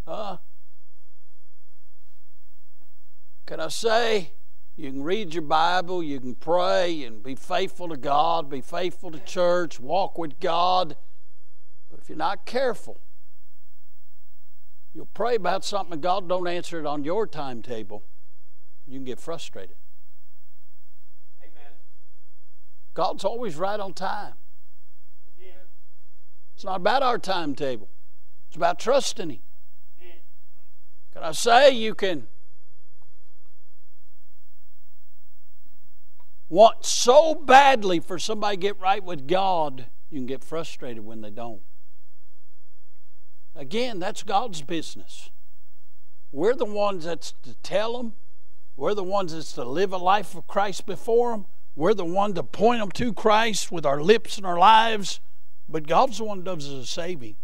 Huh? 0.09 0.39
Can 3.47 3.61
I 3.61 3.69
say, 3.69 4.33
you 4.77 4.91
can 4.91 5.05
read 5.05 5.33
your 5.35 5.43
Bible, 5.43 6.03
you 6.03 6.19
can 6.19 6.35
pray 6.35 7.05
and 7.05 7.23
be 7.23 7.37
faithful 7.37 7.89
to 7.91 7.97
God, 7.97 8.51
be 8.51 8.61
faithful 8.61 9.13
to 9.13 9.21
church, 9.21 9.79
walk 9.79 10.19
with 10.19 10.41
God. 10.41 10.97
But 11.89 12.01
if 12.01 12.09
you're 12.09 12.19
not 12.19 12.45
careful, 12.45 12.99
you'll 14.93 15.07
pray 15.07 15.37
about 15.37 15.65
something 15.65 15.93
and 15.93 16.03
God 16.03 16.29
don't 16.29 16.49
answer 16.49 16.81
it 16.81 16.87
on 16.87 17.05
your 17.05 17.25
timetable. 17.25 18.03
You 18.89 18.99
can 18.99 19.05
get 19.05 19.21
frustrated. 19.21 19.77
Amen. 21.43 21.73
God's 22.95 23.25
always 23.25 23.57
right 23.57 23.79
on 23.79 23.93
time. 23.93 24.35
It's 26.55 26.65
not 26.65 26.77
about 26.77 27.05
our 27.05 27.19
timetable. 27.19 27.89
It's 28.49 28.57
about 28.57 28.81
trusting 28.81 29.31
Him. 29.31 29.39
Can 31.13 31.23
I 31.23 31.31
say 31.31 31.71
you 31.71 31.95
can 31.95 32.27
want 36.49 36.85
so 36.85 37.35
badly 37.35 38.01
for 38.01 38.19
somebody 38.19 38.57
to 38.57 38.61
get 38.61 38.81
right 38.81 39.05
with 39.05 39.29
God, 39.29 39.87
you 40.11 40.19
can 40.19 40.27
get 40.27 40.43
frustrated 40.43 41.05
when 41.05 41.21
they 41.21 41.31
don't. 41.31 41.63
Again, 43.55 43.99
that's 43.99 44.23
God's 44.23 44.63
business. 44.63 45.31
We're 46.33 46.55
the 46.55 46.65
ones 46.65 47.05
that's 47.05 47.35
to 47.43 47.55
tell 47.63 47.99
them. 47.99 48.15
We're 48.79 48.95
the 48.95 49.03
ones 49.03 49.35
that's 49.35 49.55
to 49.55 49.65
live 49.65 49.93
a 49.93 49.97
life 49.97 50.37
of 50.37 50.47
Christ 50.47 50.87
before 50.87 51.33
them. 51.33 51.47
We're 51.75 51.95
the 51.95 52.05
one 52.05 52.35
to 52.35 52.45
point 52.45 52.79
them 52.79 52.93
to 52.93 53.13
Christ 53.13 53.73
with 53.73 53.85
our 53.85 54.01
lips 54.01 54.37
and 54.37 54.47
our 54.47 54.57
lives. 54.57 55.19
But 55.69 55.89
God's 55.89 56.19
the 56.19 56.25
one 56.25 56.45
that 56.45 56.45
does 56.45 56.71
the 56.71 56.87
saving. 56.87 57.35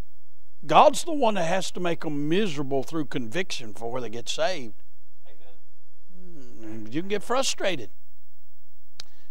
God's 0.64 1.02
the 1.02 1.12
one 1.12 1.34
that 1.34 1.48
has 1.48 1.72
to 1.72 1.80
make 1.80 2.02
them 2.02 2.28
miserable 2.28 2.84
through 2.84 3.06
conviction 3.06 3.72
before 3.72 4.00
they 4.00 4.10
get 4.10 4.28
saved. 4.28 4.80
Amen. 5.26 6.84
Mm, 6.86 6.94
you 6.94 7.02
can 7.02 7.08
get 7.08 7.24
frustrated. 7.24 7.90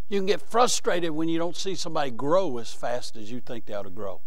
You 0.10 0.20
can 0.20 0.28
get 0.28 0.42
frustrated 0.42 1.12
when 1.12 1.30
you 1.30 1.40
don't 1.40 1.56
see 1.56 1.74
somebody 1.74 2.12
grow 2.12 2.58
as 2.58 2.74
fast 2.74 3.16
as 3.16 3.32
you 3.32 3.40
think 3.40 3.66
they 3.66 3.74
ought 3.74 3.84
to 3.84 3.90
grow. 3.90 4.20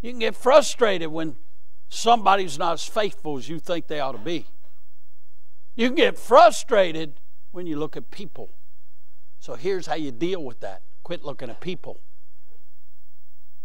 You 0.00 0.10
can 0.10 0.18
get 0.18 0.34
frustrated 0.34 1.12
when 1.12 1.36
somebody's 1.88 2.58
not 2.58 2.72
as 2.72 2.84
faithful 2.84 3.38
as 3.38 3.48
you 3.48 3.60
think 3.60 3.86
they 3.86 4.00
ought 4.00 4.12
to 4.12 4.18
be. 4.18 4.46
You 5.74 5.88
can 5.88 5.96
get 5.96 6.18
frustrated 6.18 7.20
when 7.50 7.66
you 7.66 7.78
look 7.78 7.96
at 7.96 8.10
people. 8.10 8.50
So 9.38 9.54
here's 9.54 9.86
how 9.86 9.94
you 9.94 10.10
deal 10.10 10.42
with 10.42 10.60
that 10.60 10.82
quit 11.02 11.24
looking 11.24 11.50
at 11.50 11.60
people. 11.60 12.00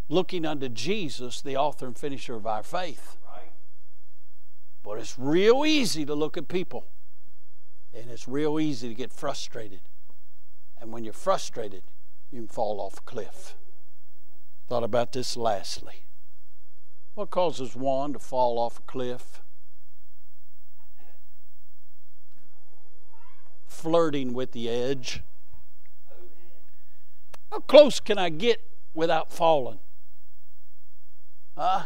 Looking 0.10 0.46
unto 0.46 0.70
Jesus, 0.70 1.42
the 1.42 1.58
author 1.58 1.86
and 1.86 1.98
finisher 1.98 2.36
of 2.36 2.48
our 2.48 2.64
faith. 2.64 3.18
But 4.84 5.00
it's 5.00 5.20
real 5.20 5.66
easy 5.66 6.06
to 6.06 6.16
look 6.16 6.38
at 6.38 6.48
people. 6.48 6.86
And 7.94 8.10
it's 8.10 8.28
real 8.28 8.58
easy 8.58 8.88
to 8.88 8.94
get 8.94 9.12
frustrated. 9.12 9.82
And 10.80 10.94
when 10.94 11.04
you're 11.04 11.14
frustrated, 11.14 11.84
you 12.32 12.40
can 12.40 12.48
fall 12.48 12.80
off 12.80 13.00
a 13.00 13.02
cliff. 13.02 13.56
Thought 14.70 14.84
about 14.84 15.12
this 15.12 15.36
lastly. 15.36 16.06
What 17.16 17.32
causes 17.32 17.76
one 17.76 18.14
to 18.14 18.20
fall 18.20 18.58
off 18.58 18.80
a 18.80 18.82
cliff? 18.84 19.42
Flirting 23.78 24.34
with 24.34 24.54
the 24.54 24.68
edge. 24.68 25.22
How 27.52 27.60
close 27.60 28.00
can 28.00 28.18
I 28.18 28.30
get 28.30 28.60
without 28.96 29.32
falling? 29.32 29.78
Huh? 31.56 31.84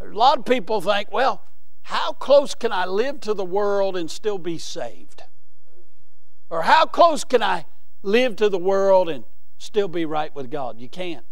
a 0.00 0.04
lot 0.04 0.38
of 0.38 0.44
people 0.44 0.80
think, 0.80 1.10
well, 1.10 1.42
how 1.82 2.12
close 2.12 2.54
can 2.54 2.70
I 2.70 2.86
live 2.86 3.18
to 3.22 3.34
the 3.34 3.44
world 3.44 3.96
and 3.96 4.08
still 4.08 4.38
be 4.38 4.56
saved? 4.56 5.24
Or 6.50 6.62
how 6.62 6.86
close 6.86 7.24
can 7.24 7.42
I 7.42 7.66
live 8.04 8.36
to 8.36 8.48
the 8.48 8.56
world 8.56 9.08
and 9.08 9.24
still 9.58 9.88
be 9.88 10.04
right 10.04 10.32
with 10.36 10.52
God? 10.52 10.78
You 10.78 10.88
can't. 10.88 11.26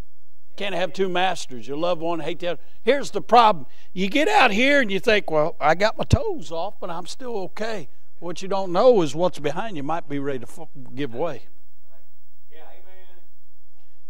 You 0.51 0.57
can't 0.57 0.75
have 0.75 0.93
two 0.93 1.09
masters. 1.09 1.69
You 1.69 1.77
love 1.77 2.01
one, 2.01 2.19
hate 2.19 2.41
the 2.41 2.49
other. 2.49 2.61
Here's 2.83 3.13
the 3.13 3.23
problem. 3.23 3.67
You 3.93 4.09
get 4.09 4.27
out 4.27 4.51
here 4.51 4.81
and 4.81 4.91
you 4.91 4.99
think, 4.99 5.31
well, 5.31 5.55
I 5.61 5.77
got 5.77 5.97
my 5.97 6.03
toes 6.03 6.51
off, 6.51 6.81
but 6.81 6.91
I'm 6.91 7.07
still 7.07 7.37
okay. 7.37 7.89
What 8.23 8.41
you 8.41 8.47
don't 8.47 8.71
know 8.71 9.03
is 9.03 9.17
what's 9.17 9.41
behind 9.41 9.77
you 9.77 9.83
might 9.83 10.09
be 10.09 10.21
ready 10.21 10.39
to 10.39 10.69
give 10.95 11.13
way. 11.13 11.43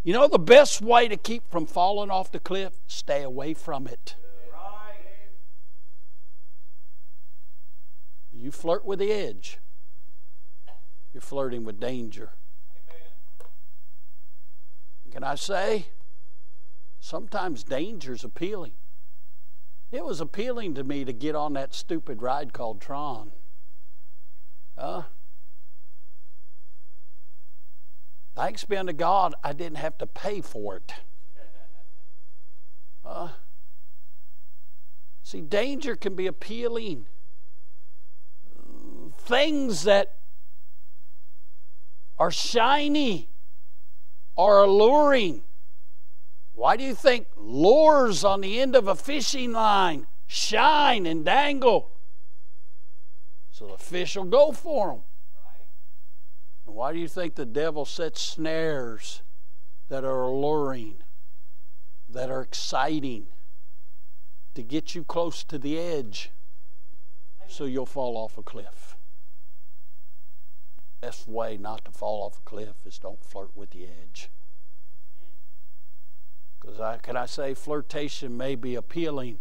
You 0.02 0.12
know 0.12 0.28
the 0.28 0.38
best 0.38 0.82
way 0.82 1.08
to 1.08 1.16
keep 1.16 1.50
from 1.50 1.64
falling 1.64 2.10
off 2.10 2.30
the 2.30 2.38
cliff? 2.38 2.74
Stay 2.86 3.22
away 3.22 3.54
from 3.54 3.86
it. 3.86 4.16
You 8.30 8.50
flirt 8.50 8.84
with 8.84 8.98
the 8.98 9.10
edge 9.10 9.60
you're 11.14 11.22
flirting 11.22 11.64
with 11.64 11.80
danger. 11.80 12.32
Can 15.10 15.24
I 15.24 15.36
say, 15.36 15.86
sometimes 17.00 17.64
danger's 17.64 18.24
appealing. 18.24 18.72
It 19.90 20.04
was 20.04 20.20
appealing 20.20 20.74
to 20.74 20.84
me 20.84 21.06
to 21.06 21.14
get 21.14 21.34
on 21.34 21.54
that 21.54 21.74
stupid 21.74 22.20
ride 22.20 22.52
called 22.52 22.82
Tron. 22.82 23.32
Thanks 28.34 28.64
be 28.64 28.76
unto 28.76 28.92
God, 28.92 29.34
I 29.44 29.52
didn't 29.52 29.76
have 29.76 29.98
to 29.98 30.06
pay 30.06 30.40
for 30.40 30.76
it. 30.76 30.92
Uh, 33.04 33.30
see, 35.24 35.40
danger 35.40 35.96
can 35.96 36.14
be 36.14 36.28
appealing. 36.28 37.06
Things 39.18 39.82
that 39.82 40.14
are 42.16 42.30
shiny, 42.30 43.28
are 44.36 44.62
alluring. 44.62 45.42
Why 46.54 46.76
do 46.76 46.84
you 46.84 46.94
think 46.94 47.26
lures 47.36 48.22
on 48.24 48.40
the 48.40 48.60
end 48.60 48.76
of 48.76 48.86
a 48.86 48.94
fishing 48.94 49.52
line 49.52 50.06
shine 50.26 51.06
and 51.06 51.24
dangle? 51.24 51.90
So 53.62 53.68
the 53.68 53.78
fish 53.78 54.16
will 54.16 54.24
go 54.24 54.50
for 54.50 54.88
them. 54.88 55.02
And 56.66 56.74
why 56.74 56.92
do 56.92 56.98
you 56.98 57.06
think 57.06 57.36
the 57.36 57.46
devil 57.46 57.84
sets 57.84 58.20
snares 58.20 59.22
that 59.88 60.02
are 60.04 60.22
alluring, 60.22 60.96
that 62.08 62.28
are 62.28 62.42
exciting, 62.42 63.28
to 64.54 64.64
get 64.64 64.96
you 64.96 65.04
close 65.04 65.44
to 65.44 65.58
the 65.58 65.78
edge 65.78 66.30
so 67.46 67.64
you'll 67.64 67.86
fall 67.86 68.16
off 68.16 68.36
a 68.36 68.42
cliff? 68.42 68.96
best 71.02 71.26
way 71.26 71.56
not 71.56 71.84
to 71.84 71.90
fall 71.90 72.22
off 72.22 72.38
a 72.38 72.42
cliff 72.48 72.76
is 72.86 72.98
don't 72.98 73.24
flirt 73.24 73.50
with 73.56 73.70
the 73.70 73.84
edge. 73.84 74.30
Because 76.60 76.78
I, 76.78 76.98
can 76.98 77.16
I 77.16 77.26
say 77.26 77.54
flirtation 77.54 78.36
may 78.36 78.54
be 78.54 78.76
appealing, 78.76 79.40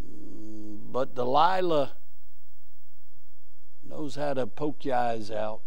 mm, 0.00 0.78
but 0.92 1.14
Delilah 1.14 1.92
knows 3.82 4.16
how 4.16 4.34
to 4.34 4.46
poke 4.46 4.84
your 4.84 4.94
eyes 4.96 5.30
out. 5.30 5.62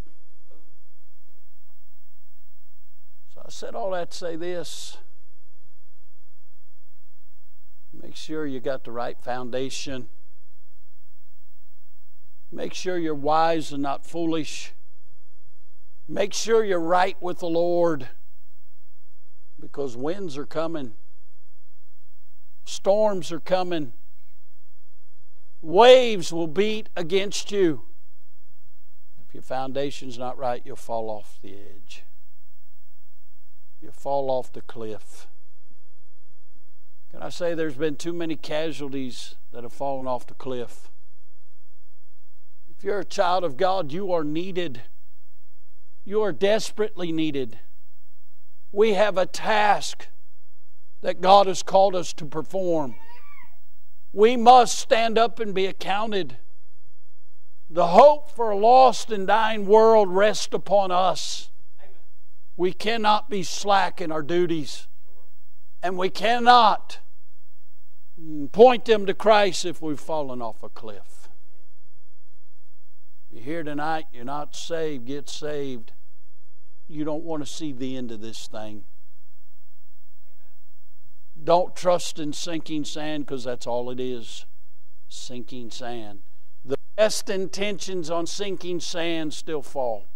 So 3.33 3.41
I 3.43 3.49
said 3.49 3.73
all 3.73 3.89
that 3.91 4.11
to 4.11 4.17
say 4.17 4.35
this. 4.35 4.97
Make 7.91 8.15
sure 8.15 8.45
you 8.45 8.59
got 8.59 8.83
the 8.83 8.91
right 8.91 9.19
foundation. 9.19 10.09
Make 12.51 12.75
sure 12.75 12.99
you're 12.99 13.15
wise 13.15 13.71
and 13.71 13.81
not 13.81 14.05
foolish. 14.05 14.73
Make 16.07 16.35
sure 16.35 16.63
you're 16.63 16.79
right 16.79 17.19
with 17.19 17.39
the 17.39 17.47
Lord 17.47 18.09
because 19.59 19.97
winds 19.97 20.37
are 20.37 20.45
coming, 20.45 20.93
storms 22.63 23.31
are 23.31 23.39
coming, 23.39 23.93
waves 25.65 26.31
will 26.31 26.47
beat 26.47 26.89
against 26.95 27.51
you. 27.51 27.83
If 29.27 29.33
your 29.33 29.43
foundation's 29.43 30.17
not 30.17 30.37
right, 30.37 30.61
you'll 30.63 30.75
fall 30.75 31.09
off 31.09 31.39
the 31.41 31.55
edge. 31.55 32.03
You'll 33.81 33.91
fall 33.91 34.29
off 34.29 34.53
the 34.53 34.61
cliff. 34.61 35.27
Can 37.11 37.21
I 37.21 37.29
say 37.29 37.53
there's 37.53 37.75
been 37.75 37.95
too 37.95 38.13
many 38.13 38.35
casualties 38.35 39.35
that 39.51 39.63
have 39.63 39.73
fallen 39.73 40.07
off 40.07 40.27
the 40.27 40.33
cliff? 40.33 40.89
If 42.67 42.83
you're 42.83 42.99
a 42.99 43.05
child 43.05 43.43
of 43.43 43.57
God, 43.57 43.91
you 43.91 44.11
are 44.11 44.23
needed. 44.23 44.83
You 46.03 46.21
are 46.21 46.33
desperately 46.33 47.11
needed. 47.11 47.59
We 48.71 48.93
have 48.93 49.17
a 49.17 49.25
task 49.25 50.07
that 51.01 51.21
God 51.21 51.47
has 51.47 51.63
called 51.63 51.95
us 51.95 52.13
to 52.13 52.25
perform. 52.25 52.95
We 54.15 54.37
must 54.37 54.79
stand 54.79 55.17
up 55.17 55.41
and 55.41 55.53
be 55.53 55.65
accounted. 55.65 56.37
The 57.69 57.87
hope 57.87 58.31
for 58.31 58.49
a 58.49 58.57
lost 58.57 59.11
and 59.11 59.27
dying 59.27 59.65
world 59.65 60.07
rests 60.09 60.53
upon 60.53 60.89
us. 60.89 61.51
We 62.55 62.71
cannot 62.71 63.29
be 63.29 63.43
slack 63.43 63.99
in 63.99 64.13
our 64.13 64.23
duties. 64.23 64.87
And 65.83 65.97
we 65.97 66.09
cannot 66.09 66.99
point 68.53 68.85
them 68.85 69.05
to 69.05 69.13
Christ 69.13 69.65
if 69.65 69.81
we've 69.81 69.99
fallen 69.99 70.41
off 70.41 70.63
a 70.63 70.69
cliff. 70.69 71.27
You're 73.29 73.43
here 73.43 73.63
tonight, 73.63 74.05
you're 74.13 74.23
not 74.23 74.55
saved, 74.55 75.07
get 75.07 75.29
saved. 75.29 75.91
You 76.87 77.03
don't 77.03 77.25
want 77.25 77.45
to 77.45 77.51
see 77.51 77.73
the 77.73 77.97
end 77.97 78.11
of 78.11 78.21
this 78.21 78.47
thing. 78.47 78.85
Don't 81.45 81.75
trust 81.75 82.17
in 82.17 82.33
sinking 82.33 82.85
sand 82.85 83.25
because 83.25 83.43
that's 83.43 83.67
all 83.67 83.91
it 83.91 83.99
is 83.99 84.47
sinking 85.07 85.69
sand. 85.69 86.23
The 86.65 86.77
best 86.97 87.29
intentions 87.29 88.09
on 88.09 88.25
sinking 88.25 88.79
sand 88.79 89.31
still 89.31 89.61
fall. 89.61 90.07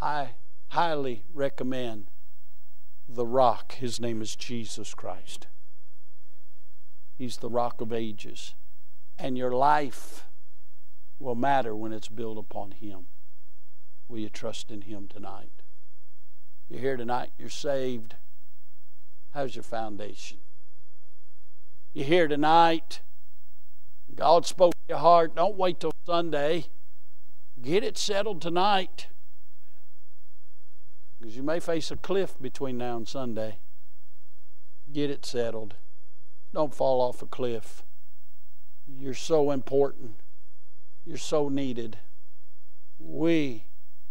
I 0.00 0.30
highly 0.68 1.24
recommend 1.34 2.06
the 3.08 3.26
rock. 3.26 3.72
His 3.72 3.98
name 3.98 4.22
is 4.22 4.36
Jesus 4.36 4.94
Christ. 4.94 5.48
He's 7.18 7.38
the 7.38 7.50
rock 7.50 7.80
of 7.80 7.92
ages. 7.92 8.54
And 9.18 9.36
your 9.36 9.52
life 9.52 10.28
will 11.18 11.34
matter 11.34 11.74
when 11.74 11.92
it's 11.92 12.08
built 12.08 12.38
upon 12.38 12.72
Him. 12.72 13.06
Will 14.08 14.20
you 14.20 14.28
trust 14.28 14.70
in 14.70 14.82
Him 14.82 15.08
tonight? 15.08 15.62
You're 16.68 16.80
here 16.80 16.96
tonight, 16.96 17.32
you're 17.36 17.48
saved. 17.48 18.14
How's 19.32 19.56
your 19.56 19.62
foundation? 19.62 20.38
You're 21.94 22.06
here 22.06 22.28
tonight. 22.28 23.00
God 24.14 24.44
spoke 24.44 24.74
to 24.74 24.80
your 24.90 24.98
heart. 24.98 25.34
Don't 25.34 25.56
wait 25.56 25.80
till 25.80 25.92
Sunday. 26.04 26.66
Get 27.60 27.82
it 27.82 27.96
settled 27.96 28.42
tonight. 28.42 29.06
Because 31.18 31.34
you 31.34 31.42
may 31.42 31.60
face 31.60 31.90
a 31.90 31.96
cliff 31.96 32.34
between 32.40 32.76
now 32.76 32.96
and 32.96 33.08
Sunday. 33.08 33.58
Get 34.92 35.08
it 35.08 35.24
settled. 35.24 35.76
Don't 36.52 36.74
fall 36.74 37.00
off 37.00 37.22
a 37.22 37.26
cliff. 37.26 37.84
You're 38.86 39.14
so 39.14 39.50
important. 39.50 40.16
You're 41.06 41.16
so 41.16 41.48
needed. 41.48 41.98
We 42.98 43.64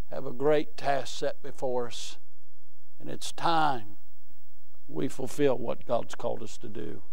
have 0.10 0.26
a 0.26 0.34
great 0.34 0.78
task 0.78 1.20
set 1.20 1.44
before 1.44 1.88
us, 1.88 2.18
and 3.00 3.08
it's 3.08 3.32
time 3.32 3.98
we 4.88 5.08
fulfill 5.08 5.58
what 5.58 5.86
God's 5.86 6.16
called 6.16 6.44
us 6.44 6.58
to 6.60 6.68
do. 6.68 7.04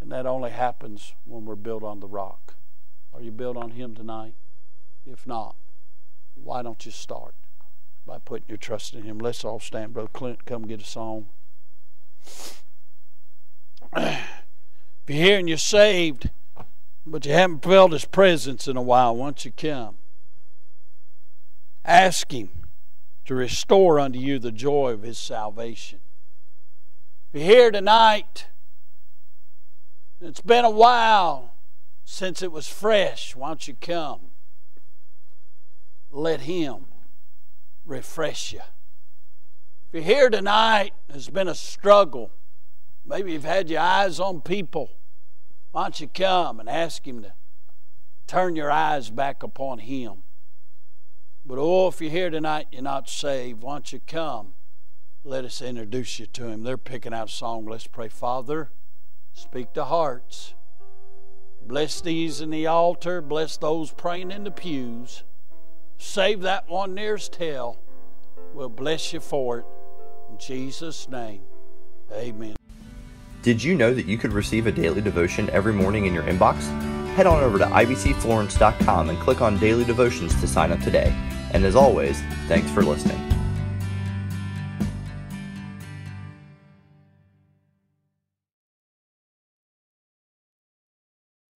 And 0.00 0.12
that 0.12 0.26
only 0.26 0.50
happens 0.50 1.14
when 1.24 1.44
we're 1.44 1.56
built 1.56 1.82
on 1.82 2.00
the 2.00 2.06
rock. 2.06 2.54
Are 3.12 3.22
you 3.22 3.32
built 3.32 3.56
on 3.56 3.72
Him 3.72 3.94
tonight? 3.94 4.34
If 5.06 5.26
not, 5.26 5.56
why 6.34 6.62
don't 6.62 6.84
you 6.84 6.92
start? 6.92 7.34
by 8.06 8.18
putting 8.18 8.46
your 8.48 8.58
trust 8.58 8.94
in 8.94 9.02
Him. 9.02 9.18
Let's 9.18 9.44
all 9.44 9.58
stand. 9.58 9.92
Brother 9.92 10.08
Clint, 10.12 10.46
come 10.46 10.62
get 10.62 10.80
a 10.80 10.84
song. 10.84 11.26
if 13.96 14.24
you're 15.08 15.18
here 15.18 15.38
and 15.38 15.48
you're 15.48 15.58
saved, 15.58 16.30
but 17.04 17.26
you 17.26 17.32
haven't 17.32 17.64
felt 17.64 17.92
His 17.92 18.04
presence 18.04 18.68
in 18.68 18.76
a 18.76 18.82
while, 18.82 19.16
once 19.16 19.44
you 19.44 19.50
come, 19.50 19.96
ask 21.84 22.32
Him 22.32 22.50
to 23.24 23.34
restore 23.34 23.98
unto 23.98 24.20
you 24.20 24.38
the 24.38 24.52
joy 24.52 24.92
of 24.92 25.02
His 25.02 25.18
salvation. 25.18 25.98
You're 27.36 27.44
here 27.44 27.70
tonight, 27.70 28.46
it's 30.22 30.40
been 30.40 30.64
a 30.64 30.70
while 30.70 31.52
since 32.02 32.40
it 32.40 32.50
was 32.50 32.66
fresh. 32.66 33.36
Why 33.36 33.48
don't 33.48 33.68
you 33.68 33.74
come? 33.78 34.30
Let 36.10 36.40
Him 36.40 36.86
refresh 37.84 38.54
you. 38.54 38.60
If 38.60 39.92
you're 39.92 40.02
here 40.02 40.30
tonight, 40.30 40.94
there's 41.08 41.28
been 41.28 41.46
a 41.46 41.54
struggle. 41.54 42.30
Maybe 43.04 43.32
you've 43.32 43.44
had 43.44 43.68
your 43.68 43.82
eyes 43.82 44.18
on 44.18 44.40
people. 44.40 44.88
Why 45.72 45.82
don't 45.82 46.00
you 46.00 46.08
come 46.08 46.58
and 46.58 46.70
ask 46.70 47.06
Him 47.06 47.20
to 47.20 47.34
turn 48.26 48.56
your 48.56 48.70
eyes 48.70 49.10
back 49.10 49.42
upon 49.42 49.80
Him? 49.80 50.22
But 51.44 51.58
oh, 51.58 51.88
if 51.88 52.00
you're 52.00 52.10
here 52.10 52.30
tonight, 52.30 52.68
you're 52.72 52.80
not 52.80 53.10
saved, 53.10 53.60
why 53.60 53.74
don't 53.74 53.92
you 53.92 54.00
come? 54.06 54.54
Let 55.26 55.44
us 55.44 55.60
introduce 55.60 56.20
you 56.20 56.26
to 56.26 56.46
Him. 56.46 56.62
They're 56.62 56.78
picking 56.78 57.12
out 57.12 57.28
a 57.28 57.32
song. 57.32 57.66
Let's 57.66 57.88
pray. 57.88 58.08
Father, 58.08 58.70
speak 59.32 59.72
to 59.72 59.84
hearts. 59.84 60.54
Bless 61.66 62.00
these 62.00 62.40
in 62.40 62.50
the 62.50 62.68
altar. 62.68 63.20
Bless 63.20 63.56
those 63.56 63.90
praying 63.90 64.30
in 64.30 64.44
the 64.44 64.52
pews. 64.52 65.24
Save 65.98 66.42
that 66.42 66.68
one 66.68 66.94
nearest 66.94 67.34
hell. 67.34 67.80
We'll 68.54 68.68
bless 68.68 69.12
you 69.12 69.18
for 69.18 69.58
it. 69.58 69.66
In 70.30 70.38
Jesus' 70.38 71.08
name, 71.08 71.40
amen. 72.12 72.54
Did 73.42 73.64
you 73.64 73.74
know 73.74 73.92
that 73.92 74.06
you 74.06 74.18
could 74.18 74.32
receive 74.32 74.68
a 74.68 74.72
daily 74.72 75.00
devotion 75.00 75.50
every 75.50 75.72
morning 75.72 76.06
in 76.06 76.14
your 76.14 76.22
inbox? 76.22 76.60
Head 77.14 77.26
on 77.26 77.42
over 77.42 77.58
to 77.58 77.66
ibcflorence.com 77.66 79.10
and 79.10 79.18
click 79.18 79.40
on 79.40 79.58
Daily 79.58 79.84
Devotions 79.84 80.40
to 80.40 80.46
sign 80.46 80.70
up 80.70 80.80
today. 80.82 81.12
And 81.52 81.64
as 81.64 81.74
always, 81.74 82.20
thanks 82.46 82.70
for 82.70 82.84
listening. 82.84 83.35